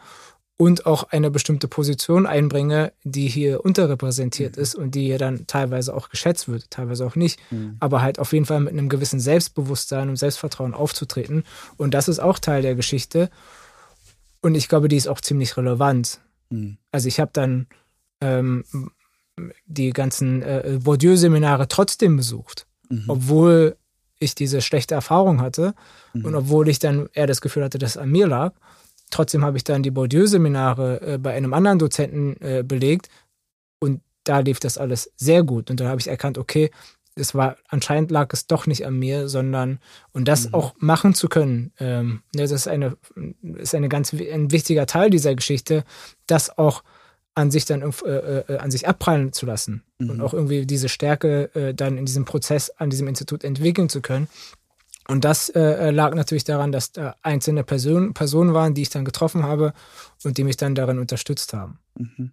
[0.64, 4.62] und auch eine bestimmte Position einbringe, die hier unterrepräsentiert mhm.
[4.62, 7.76] ist und die hier dann teilweise auch geschätzt wird, teilweise auch nicht, mhm.
[7.82, 11.44] aber halt auf jeden Fall mit einem gewissen Selbstbewusstsein und Selbstvertrauen aufzutreten.
[11.76, 13.30] Und das ist auch Teil der Geschichte.
[14.42, 16.22] Und ich glaube, die ist auch ziemlich relevant.
[16.50, 16.78] Mhm.
[16.92, 17.68] Also ich habe dann
[18.22, 18.64] ähm,
[19.66, 23.06] die ganzen äh, Bourdieu-Seminare trotzdem besucht, mhm.
[23.08, 23.76] obwohl
[24.20, 25.76] ich diese schlechte Erfahrung hatte
[26.14, 26.26] mhm.
[26.26, 28.54] und obwohl ich dann eher das Gefühl hatte, dass es an mir lag.
[29.14, 33.10] Trotzdem habe ich dann die Bourdieu-Seminare äh, bei einem anderen Dozenten äh, belegt
[33.80, 35.70] und da lief das alles sehr gut.
[35.70, 36.72] Und dann habe ich erkannt, okay,
[37.16, 39.80] es war anscheinend lag es doch nicht an mir, sondern
[40.14, 40.56] und das mhm.
[40.56, 42.98] auch machen zu können, ähm, ne, das ist eine
[43.54, 45.84] ist eine ganz ein wichtiger Teil dieser Geschichte,
[46.26, 46.84] das auch
[47.36, 50.10] an sich dann äh, äh, an sich abprallen zu lassen mhm.
[50.10, 54.02] und auch irgendwie diese Stärke äh, dann in diesem Prozess an diesem Institut entwickeln zu
[54.02, 54.28] können.
[55.08, 59.06] Und das äh, lag natürlich daran, dass da einzelne Person, Personen waren, die ich dann
[59.06, 59.74] getroffen habe
[60.24, 61.80] und die mich dann darin unterstützt haben.
[61.96, 62.32] Mhm.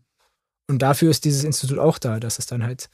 [0.68, 2.88] Und dafür ist dieses Institut auch da, dass es dann halt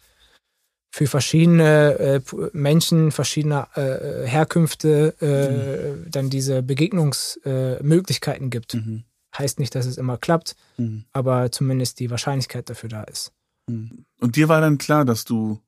[0.90, 2.20] für verschiedene äh,
[2.54, 6.10] Menschen verschiedener äh, Herkünfte äh, mhm.
[6.10, 8.74] dann diese Begegnungsmöglichkeiten gibt.
[8.74, 9.04] Mhm.
[9.36, 11.04] Heißt nicht, dass es immer klappt, mhm.
[11.12, 13.32] aber zumindest die Wahrscheinlichkeit dafür da ist.
[13.68, 14.06] Mhm.
[14.20, 15.60] Und dir war dann klar, dass du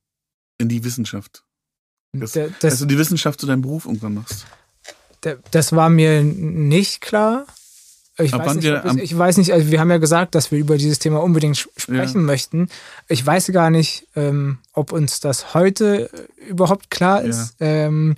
[0.57, 1.45] in die Wissenschaft,
[2.13, 4.47] das, das, dass du die Wissenschaft zu deinem Beruf irgendwann machst?
[5.51, 7.47] Das war mir nicht klar.
[8.21, 10.77] Ich weiß nicht, es, ich weiß nicht, also wir haben ja gesagt, dass wir über
[10.77, 12.27] dieses Thema unbedingt sprechen ja.
[12.27, 12.69] möchten.
[13.07, 16.11] Ich weiß gar nicht, ähm, ob uns das heute
[16.49, 17.55] überhaupt klar ist.
[17.61, 17.67] Ja.
[17.67, 18.17] Ähm,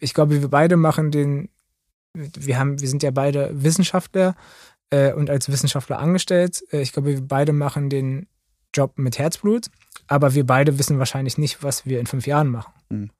[0.00, 1.48] ich glaube, wir beide machen den,
[2.12, 4.34] wir haben, wir sind ja beide Wissenschaftler
[4.90, 6.64] äh, und als Wissenschaftler angestellt.
[6.72, 8.26] Äh, ich glaube, wir beide machen den
[8.74, 9.66] Job mit Herzblut,
[10.08, 12.72] aber wir beide wissen wahrscheinlich nicht, was wir in fünf Jahren machen.
[12.88, 13.10] Mhm.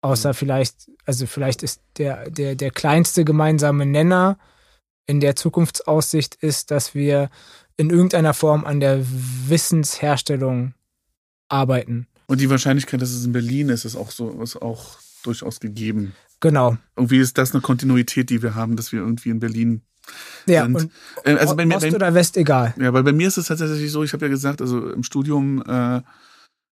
[0.00, 4.38] Außer vielleicht, also vielleicht ist der, der, der kleinste gemeinsame Nenner,
[5.06, 7.30] in der Zukunftsaussicht ist, dass wir
[7.76, 9.04] in irgendeiner Form an der
[9.48, 10.74] Wissensherstellung
[11.48, 12.06] arbeiten.
[12.26, 16.14] Und die Wahrscheinlichkeit, dass es in Berlin ist, ist auch so, ist auch durchaus gegeben.
[16.40, 16.76] Genau.
[16.94, 19.82] Irgendwie ist das eine Kontinuität, die wir haben, dass wir irgendwie in Berlin
[20.46, 20.76] ja, sind.
[20.76, 20.92] Und
[21.24, 22.74] äh, also bei mir, Ost oder West egal.
[22.78, 25.62] Ja, weil bei mir ist es tatsächlich so, ich habe ja gesagt, also im Studium
[25.66, 26.02] äh,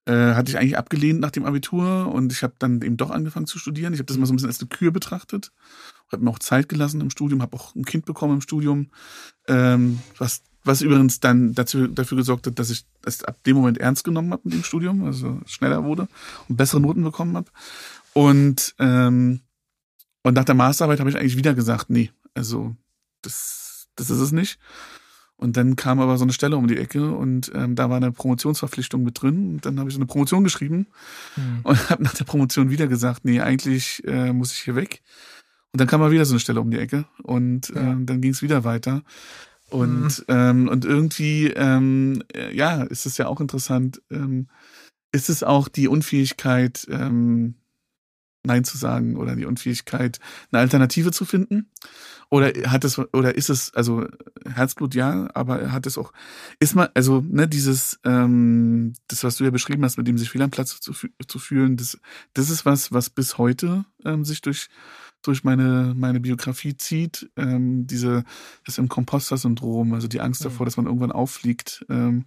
[0.06, 3.48] äh, hatte ich eigentlich abgelehnt nach dem Abitur und ich habe dann eben doch angefangen
[3.48, 3.94] zu studieren.
[3.94, 5.52] Ich habe das mal so ein bisschen als eine Kür betrachtet
[6.14, 8.90] habe mir auch Zeit gelassen im Studium, habe auch ein Kind bekommen im Studium,
[9.48, 13.80] ähm, was, was übrigens dann dazu, dafür gesorgt hat, dass ich es ab dem Moment
[13.80, 16.08] ernst genommen habe mit dem Studium, also schneller wurde
[16.48, 17.52] und bessere Noten bekommen habe.
[18.14, 19.42] Und, ähm,
[20.22, 22.76] und nach der Masterarbeit habe ich eigentlich wieder gesagt, nee, also
[23.22, 24.60] das, das ist es nicht.
[25.44, 28.14] Und dann kam aber so eine Stelle um die Ecke und ähm, da war eine
[28.14, 29.56] Promotionsverpflichtung mit drin.
[29.56, 30.88] Und dann habe ich so eine Promotion geschrieben
[31.36, 31.60] hm.
[31.64, 35.02] und habe nach der Promotion wieder gesagt, nee, eigentlich äh, muss ich hier weg.
[35.74, 37.82] Und dann kam mal wieder so eine Stelle um die Ecke und ja.
[37.82, 39.04] ähm, dann ging es wieder weiter.
[39.70, 40.26] Und, mhm.
[40.30, 44.48] ähm, und irgendwie, ähm, äh, ja, ist es ja auch interessant, ähm,
[45.12, 47.56] ist es auch die Unfähigkeit, ähm,
[48.44, 50.20] Nein zu sagen oder die Unfähigkeit,
[50.52, 51.70] eine Alternative zu finden?
[52.30, 54.08] Oder hat es, oder ist es, also
[54.46, 56.14] Herzblut ja, aber hat es auch,
[56.60, 60.32] ist man, also, ne, dieses, ähm, das, was du ja beschrieben hast, mit dem sich
[60.32, 62.00] fehl am Platz zu, zu fühlen, das,
[62.34, 64.70] das ist was, was bis heute ähm, sich durch
[65.24, 68.24] durch meine, meine Biografie zieht, ähm, diese,
[68.66, 70.50] das im Komposter-Syndrom, also die Angst mhm.
[70.50, 71.86] davor, dass man irgendwann auffliegt.
[71.90, 72.26] Ähm,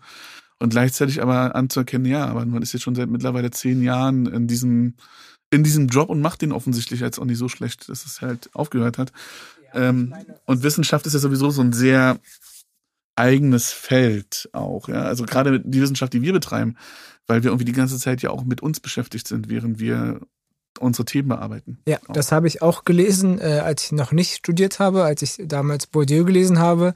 [0.59, 4.47] und gleichzeitig aber anzuerkennen, ja, aber man ist jetzt schon seit mittlerweile zehn Jahren in
[4.47, 4.95] diesem,
[5.57, 8.51] in diesem Job und macht den offensichtlich jetzt auch nicht so schlecht, dass es halt
[8.53, 9.13] aufgehört hat.
[9.75, 12.19] Ja, ähm, und Wissenschaft ist ja sowieso so ein sehr
[13.17, 15.03] eigenes Feld auch, ja.
[15.03, 16.77] Also gerade die Wissenschaft, die wir betreiben,
[17.27, 20.21] weil wir irgendwie die ganze Zeit ja auch mit uns beschäftigt sind, während wir
[20.79, 21.79] unsere Themen bearbeiten.
[21.89, 22.13] Ja, auch.
[22.13, 25.87] das habe ich auch gelesen, äh, als ich noch nicht studiert habe, als ich damals
[25.87, 26.95] Bourdieu gelesen habe,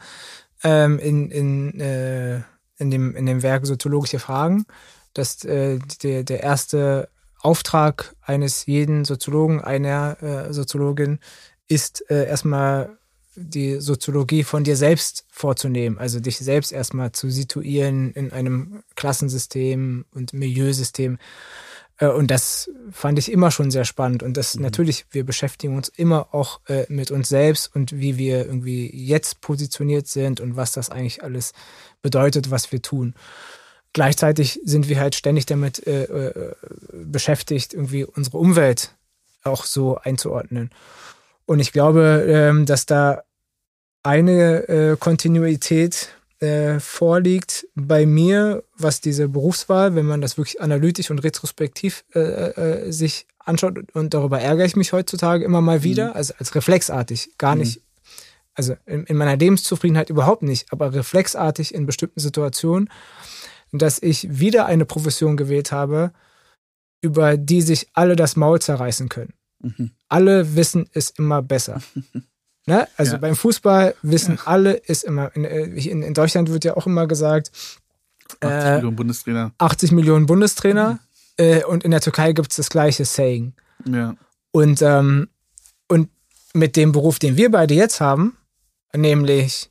[0.62, 2.42] ähm, in, in, äh,
[2.76, 4.66] in, dem, in dem Werk Soziologische Fragen,
[5.14, 7.08] dass äh, der, der erste
[7.40, 11.18] Auftrag eines jeden Soziologen, einer äh, Soziologin
[11.68, 12.98] ist äh, erstmal
[13.36, 20.04] die Soziologie von dir selbst vorzunehmen, also dich selbst erstmal zu situieren in einem Klassensystem
[20.12, 21.18] und Milieusystem.
[21.98, 24.22] Äh, und das fand ich immer schon sehr spannend.
[24.22, 24.62] Und das mhm.
[24.62, 29.40] natürlich, wir beschäftigen uns immer auch äh, mit uns selbst und wie wir irgendwie jetzt
[29.40, 31.52] positioniert sind und was das eigentlich alles
[32.02, 33.14] bedeutet, was wir tun.
[33.92, 36.54] Gleichzeitig sind wir halt ständig damit äh, äh,
[36.92, 38.94] beschäftigt, irgendwie unsere Umwelt
[39.42, 40.70] auch so einzuordnen.
[41.46, 43.22] Und ich glaube, ähm, dass da
[44.02, 51.10] eine äh, Kontinuität äh, vorliegt bei mir, was diese Berufswahl, wenn man das wirklich analytisch
[51.10, 56.16] und retrospektiv äh, sich anschaut, und darüber ärgere ich mich heutzutage immer mal wieder, mhm.
[56.16, 57.60] also als reflexartig, gar mhm.
[57.62, 57.80] nicht,
[58.54, 62.88] also in, in, meiner Lebenszufriedenheit überhaupt nicht, aber reflexartig in bestimmten Situationen,
[63.72, 66.12] dass ich wieder eine Profession gewählt habe,
[67.02, 69.34] über die sich alle das Maul zerreißen können.
[69.60, 69.90] Mhm.
[70.08, 71.82] Alle wissen es immer besser.
[72.66, 72.86] Ne?
[72.98, 73.18] Also ja.
[73.18, 74.42] beim Fußball wissen ja.
[74.44, 77.50] alle, ist immer, in, äh, in, in, Deutschland wird ja auch immer gesagt,
[78.38, 79.52] 80 äh, Millionen Bundestrainer.
[79.58, 80.92] 80 Millionen Bundestrainer.
[80.92, 80.98] Mhm.
[81.44, 83.54] Äh, und in der Türkei gibt es das gleiche Saying.
[83.86, 84.14] Ja.
[84.52, 85.28] Und, ähm,
[85.88, 86.10] und
[86.52, 88.36] mit dem Beruf, den wir beide jetzt haben,
[88.94, 89.70] nämlich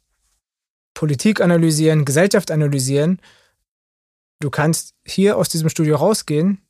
[0.94, 3.22] Politik analysieren, Gesellschaft analysieren,
[4.40, 6.62] du kannst hier aus diesem Studio rausgehen,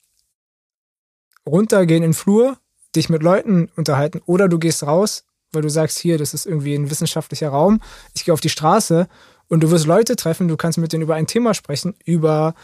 [1.46, 2.58] runtergehen in den Flur,
[2.96, 6.76] dich mit Leuten unterhalten oder du gehst raus, weil du sagst, hier, das ist irgendwie
[6.76, 7.82] ein wissenschaftlicher Raum.
[8.14, 9.08] Ich gehe auf die Straße
[9.48, 12.56] und du wirst Leute treffen, du kannst mit denen über ein Thema sprechen, über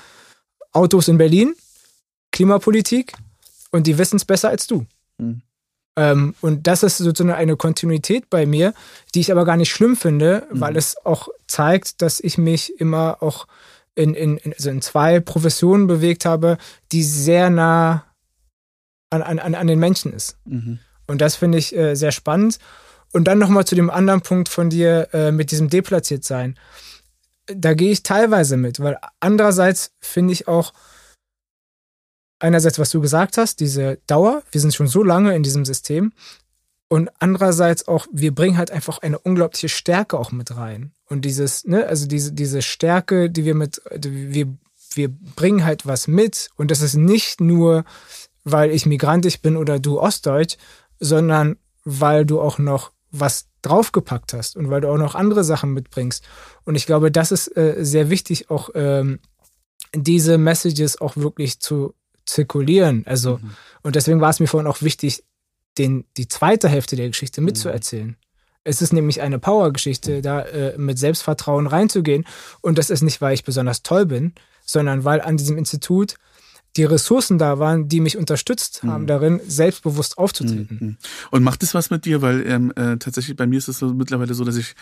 [0.72, 1.56] Autos in Berlin,
[2.32, 3.14] Klimapolitik
[3.72, 4.86] und die wissen es besser als du.
[5.18, 5.42] Mhm.
[5.98, 8.74] Ähm, und das ist sozusagen eine Kontinuität bei mir,
[9.14, 10.60] die ich aber gar nicht schlimm finde, mhm.
[10.60, 13.48] weil es auch zeigt, dass ich mich immer auch
[13.96, 16.58] in, in, also in zwei Professionen bewegt habe,
[16.92, 18.06] die sehr nah
[19.10, 20.38] an, an, an den Menschen ist.
[20.46, 20.80] Mhm.
[21.08, 22.60] Und das finde ich äh, sehr spannend.
[23.14, 26.60] Und dann nochmal zu dem anderen Punkt von dir äh, mit diesem deplatziert sein.
[27.46, 30.74] Da gehe ich teilweise mit, weil andererseits finde ich auch,
[32.40, 36.12] einerseits, was du gesagt hast, diese Dauer, wir sind schon so lange in diesem System.
[36.88, 40.92] Und andererseits auch, wir bringen halt einfach eine unglaubliche Stärke auch mit rein.
[41.08, 44.56] Und dieses, ne, also diese, diese Stärke, die wir mit, wir,
[44.94, 46.50] wir bringen halt was mit.
[46.58, 47.86] Und das ist nicht nur,
[48.44, 50.58] weil ich migrantisch bin oder du Ostdeutsch,
[51.00, 55.74] sondern weil du auch noch was draufgepackt hast und weil du auch noch andere Sachen
[55.74, 56.24] mitbringst.
[56.66, 59.20] Und ich glaube, das ist äh, sehr wichtig, auch ähm,
[59.94, 63.04] diese Messages auch wirklich zu zirkulieren.
[63.08, 63.52] Also, mhm.
[63.84, 65.24] und deswegen war es mir vorhin auch wichtig,
[65.78, 67.46] den, die zweite Hälfte der Geschichte mhm.
[67.46, 68.08] mitzuerzählen.
[68.08, 68.16] Mhm.
[68.64, 72.26] Es ist nämlich eine Power-Geschichte, da äh, mit Selbstvertrauen reinzugehen.
[72.62, 74.34] Und das ist nicht, weil ich besonders toll bin,
[74.66, 76.16] sondern weil an diesem Institut
[76.76, 79.08] die Ressourcen da waren, die mich unterstützt haben mhm.
[79.08, 80.78] darin, selbstbewusst aufzutreten.
[80.82, 80.98] Mhm.
[81.32, 82.22] Und macht das was mit dir?
[82.22, 84.76] Weil ähm, äh, tatsächlich bei mir ist es so mittlerweile so, dass ich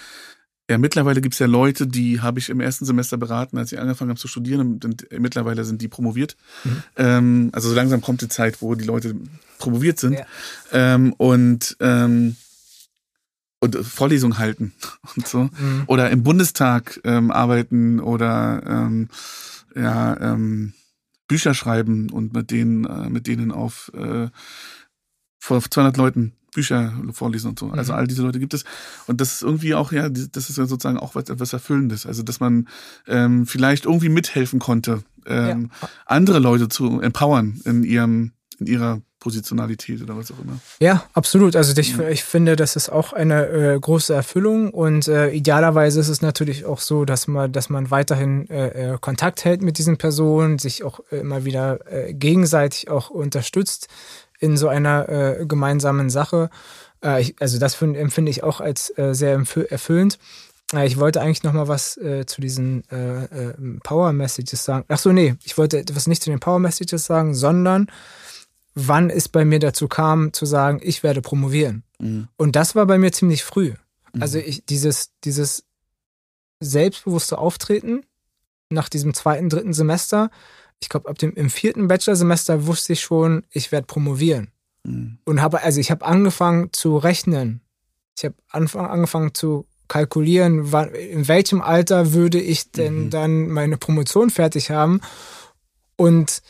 [0.73, 4.09] ja, mittlerweile gibt's ja Leute, die habe ich im ersten Semester beraten, als ich angefangen
[4.09, 4.79] habe zu studieren.
[4.83, 6.35] Und mittlerweile sind die promoviert.
[6.63, 6.83] Mhm.
[6.97, 9.15] Ähm, also so langsam kommt die Zeit, wo die Leute
[9.59, 10.13] promoviert sind.
[10.13, 10.25] Ja.
[10.71, 12.37] Ähm, und ähm,
[13.59, 14.73] und Vorlesungen halten
[15.15, 15.43] und so.
[15.43, 15.83] Mhm.
[15.85, 19.09] Oder im Bundestag ähm, arbeiten oder ähm,
[19.75, 20.73] ja, ähm,
[21.27, 24.29] Bücher schreiben und mit denen, äh, mit denen auf äh,
[25.43, 27.69] vor 200 Leuten Bücher vorlesen und so.
[27.71, 27.99] Also mhm.
[27.99, 28.63] all diese Leute gibt es.
[29.07, 32.05] Und das ist irgendwie auch, ja, das ist ja sozusagen auch was, etwas Erfüllendes.
[32.05, 32.69] Also, dass man
[33.07, 35.89] ähm, vielleicht irgendwie mithelfen konnte, ähm, ja.
[36.05, 40.59] andere Leute zu empowern in ihrem, in ihrer Positionalität oder was auch immer.
[40.79, 41.55] Ja, absolut.
[41.55, 42.09] Also ich, ja.
[42.09, 46.65] ich finde, das ist auch eine äh, große Erfüllung und äh, idealerweise ist es natürlich
[46.65, 50.83] auch so, dass man, dass man weiterhin äh, äh Kontakt hält mit diesen Personen, sich
[50.83, 53.87] auch immer wieder äh, gegenseitig auch unterstützt
[54.43, 56.49] in so einer äh, gemeinsamen Sache.
[57.01, 60.19] Äh, ich, also das find, empfinde ich auch als äh, sehr erfüllend.
[60.73, 64.83] Äh, ich wollte eigentlich noch mal was äh, zu diesen äh, Power Messages sagen.
[64.89, 67.87] Ach so, nee, ich wollte etwas nicht zu den Power Messages sagen, sondern
[68.75, 71.83] wann es bei mir dazu kam, zu sagen, ich werde promovieren.
[71.99, 72.27] Mhm.
[72.35, 73.73] Und das war bei mir ziemlich früh.
[74.13, 74.21] Mhm.
[74.21, 75.63] Also ich, dieses, dieses
[76.59, 78.03] selbstbewusste Auftreten
[78.69, 80.31] nach diesem zweiten, dritten Semester,
[80.83, 84.51] ich glaube, ab dem im vierten Bachelorsemester wusste ich schon, ich werde promovieren.
[84.83, 85.17] Mhm.
[85.23, 87.61] Und habe, also ich habe angefangen zu rechnen.
[88.17, 93.09] Ich habe angefangen zu kalkulieren, wann, in welchem Alter würde ich denn mhm.
[93.11, 94.99] dann meine Promotion fertig haben.
[95.95, 96.41] Und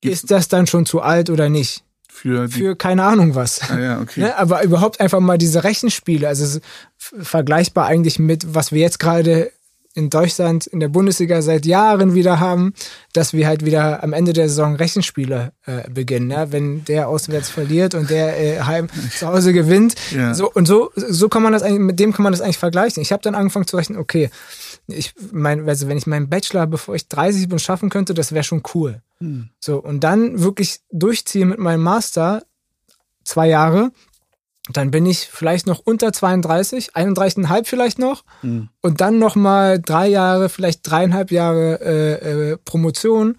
[0.00, 1.82] Gibt's ist das dann schon zu alt oder nicht?
[2.08, 3.68] Für, für keine Ahnung was.
[3.68, 4.20] Ah, ja, okay.
[4.20, 4.36] Ne?
[4.36, 6.60] Aber überhaupt einfach mal diese Rechenspiele, also
[6.98, 9.50] vergleichbar eigentlich mit, was wir jetzt gerade
[9.94, 12.74] in Deutschland in der Bundesliga seit Jahren wieder haben,
[13.12, 16.30] dass wir halt wieder am Ende der Saison Rechenspiele äh, beginnen.
[16.30, 16.52] Ja?
[16.52, 18.88] Wenn der auswärts verliert und der äh, heim
[19.18, 19.94] zu Hause gewinnt.
[20.12, 20.32] Ja.
[20.34, 23.02] So, und so, so kann man das eigentlich, mit dem kann man das eigentlich vergleichen.
[23.02, 24.30] Ich habe dann angefangen zu rechnen, okay,
[24.86, 28.44] ich mein, also wenn ich meinen Bachelor, bevor ich 30 bin, schaffen könnte, das wäre
[28.44, 29.02] schon cool.
[29.18, 29.50] Hm.
[29.58, 32.44] So, und dann wirklich durchziehen mit meinem Master
[33.24, 33.92] zwei Jahre,
[34.68, 38.24] dann bin ich vielleicht noch unter 32, 31,5 vielleicht noch.
[38.42, 38.68] Mhm.
[38.80, 43.38] Und dann nochmal drei Jahre, vielleicht dreieinhalb Jahre äh, äh, Promotion.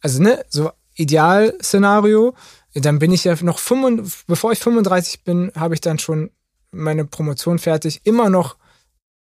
[0.00, 2.34] Also, ne, so Idealszenario.
[2.74, 6.30] Dann bin ich ja noch, 35, bevor ich 35 bin, habe ich dann schon
[6.72, 8.00] meine Promotion fertig.
[8.04, 8.56] Immer noch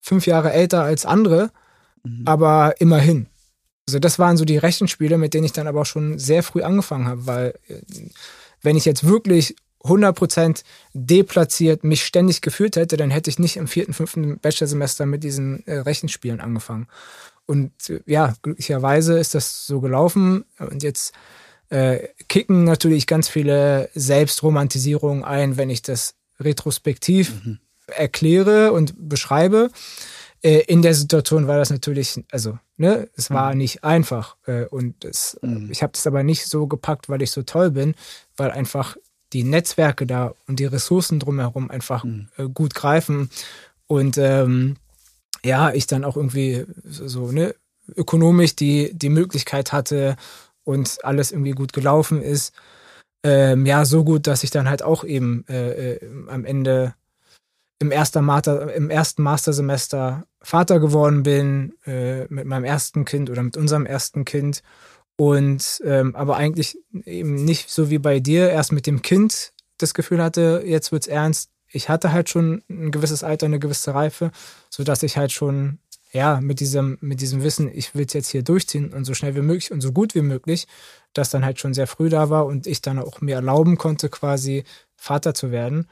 [0.00, 1.50] fünf Jahre älter als andere.
[2.04, 2.22] mhm.
[2.26, 3.26] aber immerhin.
[3.88, 6.62] Also das waren so die Rechenspiele, mit denen ich dann aber auch schon sehr früh
[6.62, 7.80] angefangen habe, weil äh,
[8.62, 10.62] wenn ich jetzt wirklich 100%
[10.92, 15.66] deplatziert mich ständig gefühlt hätte, dann hätte ich nicht im vierten, fünften Bachelorsemester mit diesen
[15.66, 16.88] äh, Rechenspielen angefangen.
[17.46, 20.44] Und äh, ja, glücklicherweise ist das so gelaufen.
[20.58, 21.12] Und jetzt
[21.70, 27.58] äh, kicken natürlich ganz viele Selbstromantisierungen ein, wenn ich das retrospektiv mhm.
[27.86, 29.70] erkläre und beschreibe.
[30.42, 33.58] Äh, in der Situation war das natürlich, also, ne, es war mhm.
[33.58, 34.36] nicht einfach.
[34.46, 35.70] Äh, und es, mhm.
[35.70, 37.94] ich habe das aber nicht so gepackt, weil ich so toll bin,
[38.36, 38.96] weil einfach
[39.32, 42.28] die Netzwerke da und die Ressourcen drumherum einfach mhm.
[42.36, 43.30] äh, gut greifen.
[43.86, 44.76] Und ähm,
[45.44, 47.54] ja, ich dann auch irgendwie so, ne,
[47.96, 50.16] ökonomisch die, die Möglichkeit hatte
[50.64, 52.52] und alles irgendwie gut gelaufen ist.
[53.24, 56.94] Ähm, ja, so gut, dass ich dann halt auch eben äh, äh, am Ende
[57.78, 63.42] im, ersten Master, im ersten Mastersemester Vater geworden bin, äh, mit meinem ersten Kind oder
[63.42, 64.62] mit unserem ersten Kind.
[65.16, 69.94] Und ähm, aber eigentlich eben nicht so wie bei dir, erst mit dem Kind das
[69.94, 71.50] Gefühl hatte, jetzt wird's ernst.
[71.68, 74.30] Ich hatte halt schon ein gewisses Alter, eine gewisse Reife,
[74.68, 75.78] sodass ich halt schon,
[76.12, 79.40] ja, mit diesem, mit diesem Wissen, ich will jetzt hier durchziehen und so schnell wie
[79.40, 80.66] möglich und so gut wie möglich,
[81.14, 84.08] das dann halt schon sehr früh da war und ich dann auch mir erlauben konnte,
[84.08, 84.64] quasi
[84.96, 85.88] Vater zu werden.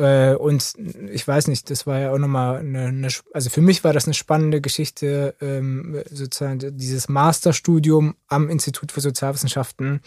[0.00, 0.72] Äh, und
[1.12, 4.06] ich weiß nicht, das war ja auch nochmal eine, eine, also für mich war das
[4.06, 10.00] eine spannende Geschichte, ähm, sozusagen dieses Masterstudium am Institut für Sozialwissenschaften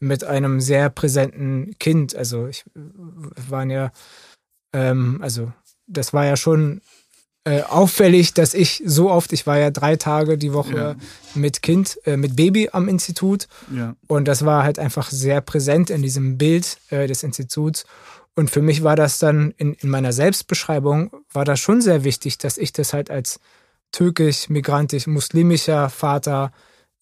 [0.00, 2.16] mit einem sehr präsenten Kind.
[2.16, 2.64] Also ich
[3.48, 3.92] waren ja,
[4.72, 5.52] ähm, also
[5.86, 6.80] das war ja schon
[7.44, 10.94] äh, auffällig, dass ich so oft, ich war ja drei Tage die Woche ja.
[11.34, 13.46] mit Kind, äh, mit Baby am Institut.
[13.72, 13.94] Ja.
[14.08, 17.86] Und das war halt einfach sehr präsent in diesem Bild äh, des Instituts.
[18.38, 22.38] Und für mich war das dann in, in meiner Selbstbeschreibung, war das schon sehr wichtig,
[22.38, 23.40] dass ich das halt als
[23.90, 26.52] türkisch, migrantisch, muslimischer Vater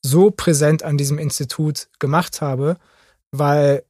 [0.00, 2.78] so präsent an diesem Institut gemacht habe,
[3.32, 3.84] weil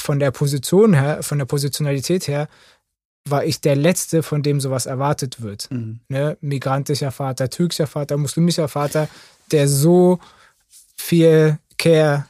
[0.00, 2.48] von der Position her, von der Positionalität her,
[3.28, 5.70] war ich der Letzte, von dem sowas erwartet wird.
[5.70, 6.00] Mhm.
[6.08, 6.38] Ne?
[6.40, 9.06] Migrantischer Vater, türkischer Vater, muslimischer Vater,
[9.52, 10.18] der so
[10.96, 12.24] viel Care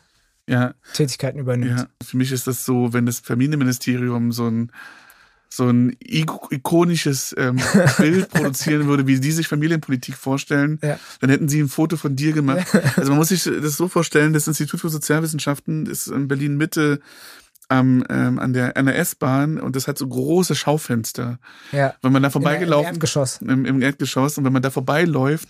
[0.51, 0.75] ja.
[0.93, 1.81] Tätigkeiten übernimmt.
[1.81, 1.87] Ja.
[2.03, 4.73] Für mich ist das so, wenn das Familienministerium so ein
[5.53, 7.61] so ein ikonisches ähm,
[7.99, 10.97] Bild produzieren würde, wie die sich Familienpolitik vorstellen, ja.
[11.21, 12.69] dann hätten sie ein Foto von dir gemacht.
[12.97, 17.01] Also man muss sich das so vorstellen, das Institut für Sozialwissenschaften ist in Berlin Mitte
[17.69, 21.41] am, ähm, an der, an der S-Bahn und das hat so große Schaufenster.
[21.73, 21.95] Ja.
[22.01, 23.41] Wenn man da vorbeigelaufen, Im Erdgeschoss.
[23.43, 25.49] Im, Im Erdgeschoss und wenn man da vorbeiläuft,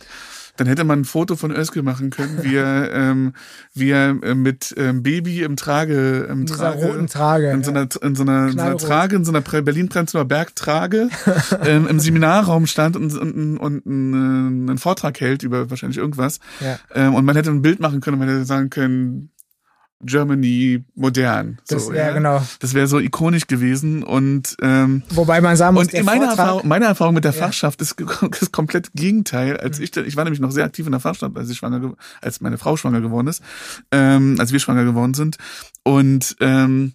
[0.61, 3.33] dann hätte man ein Foto von Özgür machen können, wie er, ähm,
[3.73, 7.71] wie er äh, mit ähm, Baby im Trage, im in Trage, roten Trage, in so
[7.71, 11.09] einer, in so einer, in so einer Trage, in so einer Berlin-Prenzlauer Berg-Trage
[11.65, 16.41] ähm, im Seminarraum stand und, und, und einen, einen Vortrag hält über wahrscheinlich irgendwas.
[16.61, 16.79] Ja.
[16.95, 19.31] Ähm, und man hätte ein Bild machen können, man hätte sagen können,
[20.03, 21.59] Germany modern.
[21.69, 22.43] Das, so, ja, ja, genau.
[22.61, 26.87] Das wäre so ikonisch gewesen und ähm, wobei man sagen muss, und meine Erfahrung, meine
[26.87, 27.39] Erfahrung mit der ja.
[27.39, 28.01] Fachschaft ist,
[28.41, 29.59] ist komplett Gegenteil.
[29.59, 29.85] Als mhm.
[29.85, 32.59] ich, ich war nämlich noch sehr aktiv in der Fachschaft, als ich schwanger, als meine
[32.59, 33.43] Frau schwanger geworden ist,
[33.93, 35.37] ähm, als wir schwanger geworden sind
[35.85, 36.95] und ähm,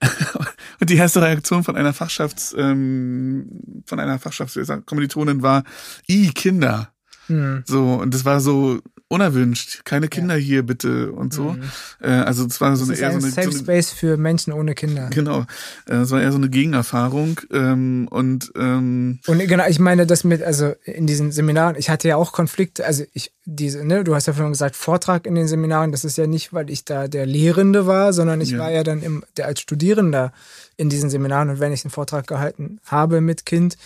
[0.80, 5.64] und die erste Reaktion von einer Fachschafts, ähm, von einer Fachschaftskommilitonin war,
[6.08, 6.92] i Kinder.
[7.28, 7.64] Mhm.
[7.66, 10.44] So, und das war so, unerwünscht, keine Kinder ja.
[10.44, 11.52] hier bitte und so.
[11.52, 11.62] Mhm.
[12.00, 13.90] Äh, also es war so das eine eher ein so eine Safe so eine, Space
[13.90, 15.08] für Menschen ohne Kinder.
[15.10, 15.46] Genau,
[15.88, 20.24] äh, es war eher so eine Gegenerfahrung ähm, und ähm, und genau, ich meine das
[20.24, 24.14] mit also in diesen Seminaren, ich hatte ja auch Konflikte, also ich diese ne, du
[24.14, 27.08] hast ja vorhin gesagt Vortrag in den Seminaren, das ist ja nicht, weil ich da
[27.08, 28.58] der Lehrende war, sondern ich ja.
[28.58, 30.32] war ja dann im der als Studierender
[30.76, 33.78] in diesen Seminaren und wenn ich einen Vortrag gehalten habe mit Kind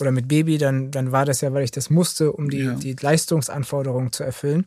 [0.00, 2.74] oder mit Baby, dann, dann war das ja, weil ich das musste, um die, ja.
[2.74, 4.66] die Leistungsanforderungen zu erfüllen.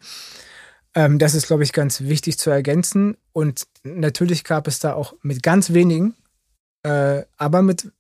[0.94, 3.18] Ähm, das ist, glaube ich, ganz wichtig zu ergänzen.
[3.34, 6.16] Und natürlich gab es da auch mit ganz wenigen,
[6.84, 7.92] äh, aber mit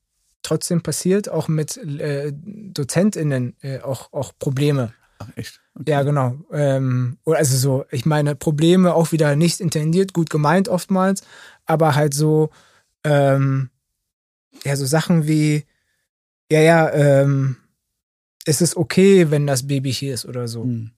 [0.44, 4.94] trotzdem passiert, auch mit äh, DozentInnen äh, auch, auch Probleme.
[5.20, 5.62] Ach, echt?
[5.80, 5.92] Okay.
[5.92, 6.36] Ja, genau.
[6.52, 11.22] Ähm, also so, ich meine, Probleme auch wieder nicht intendiert, gut gemeint oftmals,
[11.66, 12.50] aber halt so,
[13.04, 13.70] ähm,
[14.64, 15.66] ja, so Sachen wie,
[16.52, 17.56] ja, ja, ähm,
[18.45, 20.64] es ist okay, wenn das Baby hier ist oder so.
[20.64, 20.91] Hm.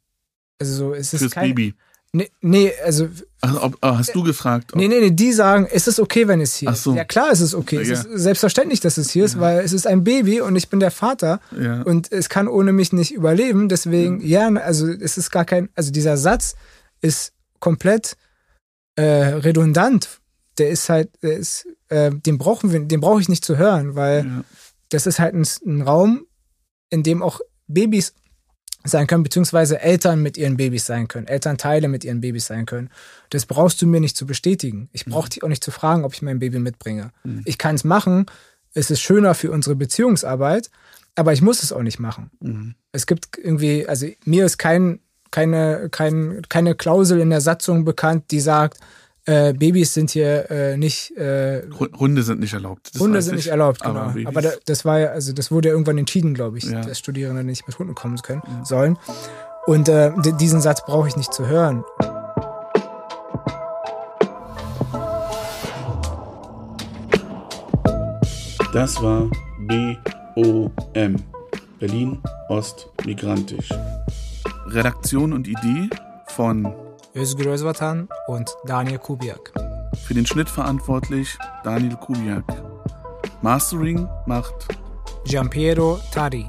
[0.59, 1.75] Also so, es ist Fürs kein, Baby.
[2.11, 3.09] Nee, nee also.
[3.41, 4.73] Ach, ob, ah, hast du gefragt?
[4.73, 6.91] Ob, nee, nee, nee, die sagen, es ist okay, wenn es hier Ach so.
[6.91, 6.97] ist.
[6.97, 7.77] Ja, klar, es ist okay.
[7.77, 7.81] Ja.
[7.81, 10.79] Es ist selbstverständlich, dass es hier ist, weil es ist ein Baby und ich bin
[10.79, 11.81] der Vater ja.
[11.83, 13.69] und es kann ohne mich nicht überleben.
[13.69, 16.55] Deswegen, ja, also es ist gar kein, also dieser Satz
[17.01, 18.17] ist komplett
[18.95, 20.19] äh, redundant
[20.57, 23.95] der ist halt, der ist, äh, den brauchen wir, den brauche ich nicht zu hören,
[23.95, 24.43] weil ja.
[24.93, 26.25] Das ist halt ein, ein, Raum,
[26.89, 28.13] in dem auch Babys
[28.83, 32.89] sein können, beziehungsweise Eltern mit ihren Babys sein können, Elternteile mit ihren Babys sein können.
[33.29, 34.89] Das brauchst du mir nicht zu bestätigen.
[34.91, 37.11] Ich brauche dich auch nicht zu fragen, ob ich mein Baby mitbringe.
[37.23, 37.41] Mhm.
[37.45, 38.25] Ich kann es machen.
[38.73, 40.69] Es ist schöner für unsere Beziehungsarbeit,
[41.15, 42.31] aber ich muss es auch nicht machen.
[42.41, 42.75] Mhm.
[42.91, 44.99] Es gibt irgendwie, also mir ist kein,
[45.31, 48.79] keine, kein, keine Klausel in der Satzung bekannt, die sagt,
[49.25, 51.15] äh, Babys sind hier äh, nicht.
[51.17, 51.63] Äh,
[51.97, 52.89] Hunde sind nicht erlaubt.
[52.93, 53.99] Das Hunde sind nicht erlaubt, genau.
[53.99, 56.81] Aber, aber da, das war ja, also das wurde ja irgendwann entschieden, glaube ich, ja.
[56.81, 58.65] dass Studierende nicht mit Hunden kommen können ja.
[58.65, 58.97] sollen.
[59.65, 61.83] Und äh, diesen Satz brauche ich nicht zu hören.
[68.73, 69.29] Das war
[70.35, 71.15] BOM,
[71.79, 72.17] Berlin
[72.49, 73.69] Ost Migrantisch.
[74.65, 75.89] Redaktion und Idee
[76.27, 76.82] von
[77.15, 79.53] Özgür Özvatan und Daniel Kubiak.
[80.07, 82.43] Für den Schnitt verantwortlich Daniel Kubiak.
[83.43, 84.75] Mastering macht
[85.23, 86.47] Giampiero Tari.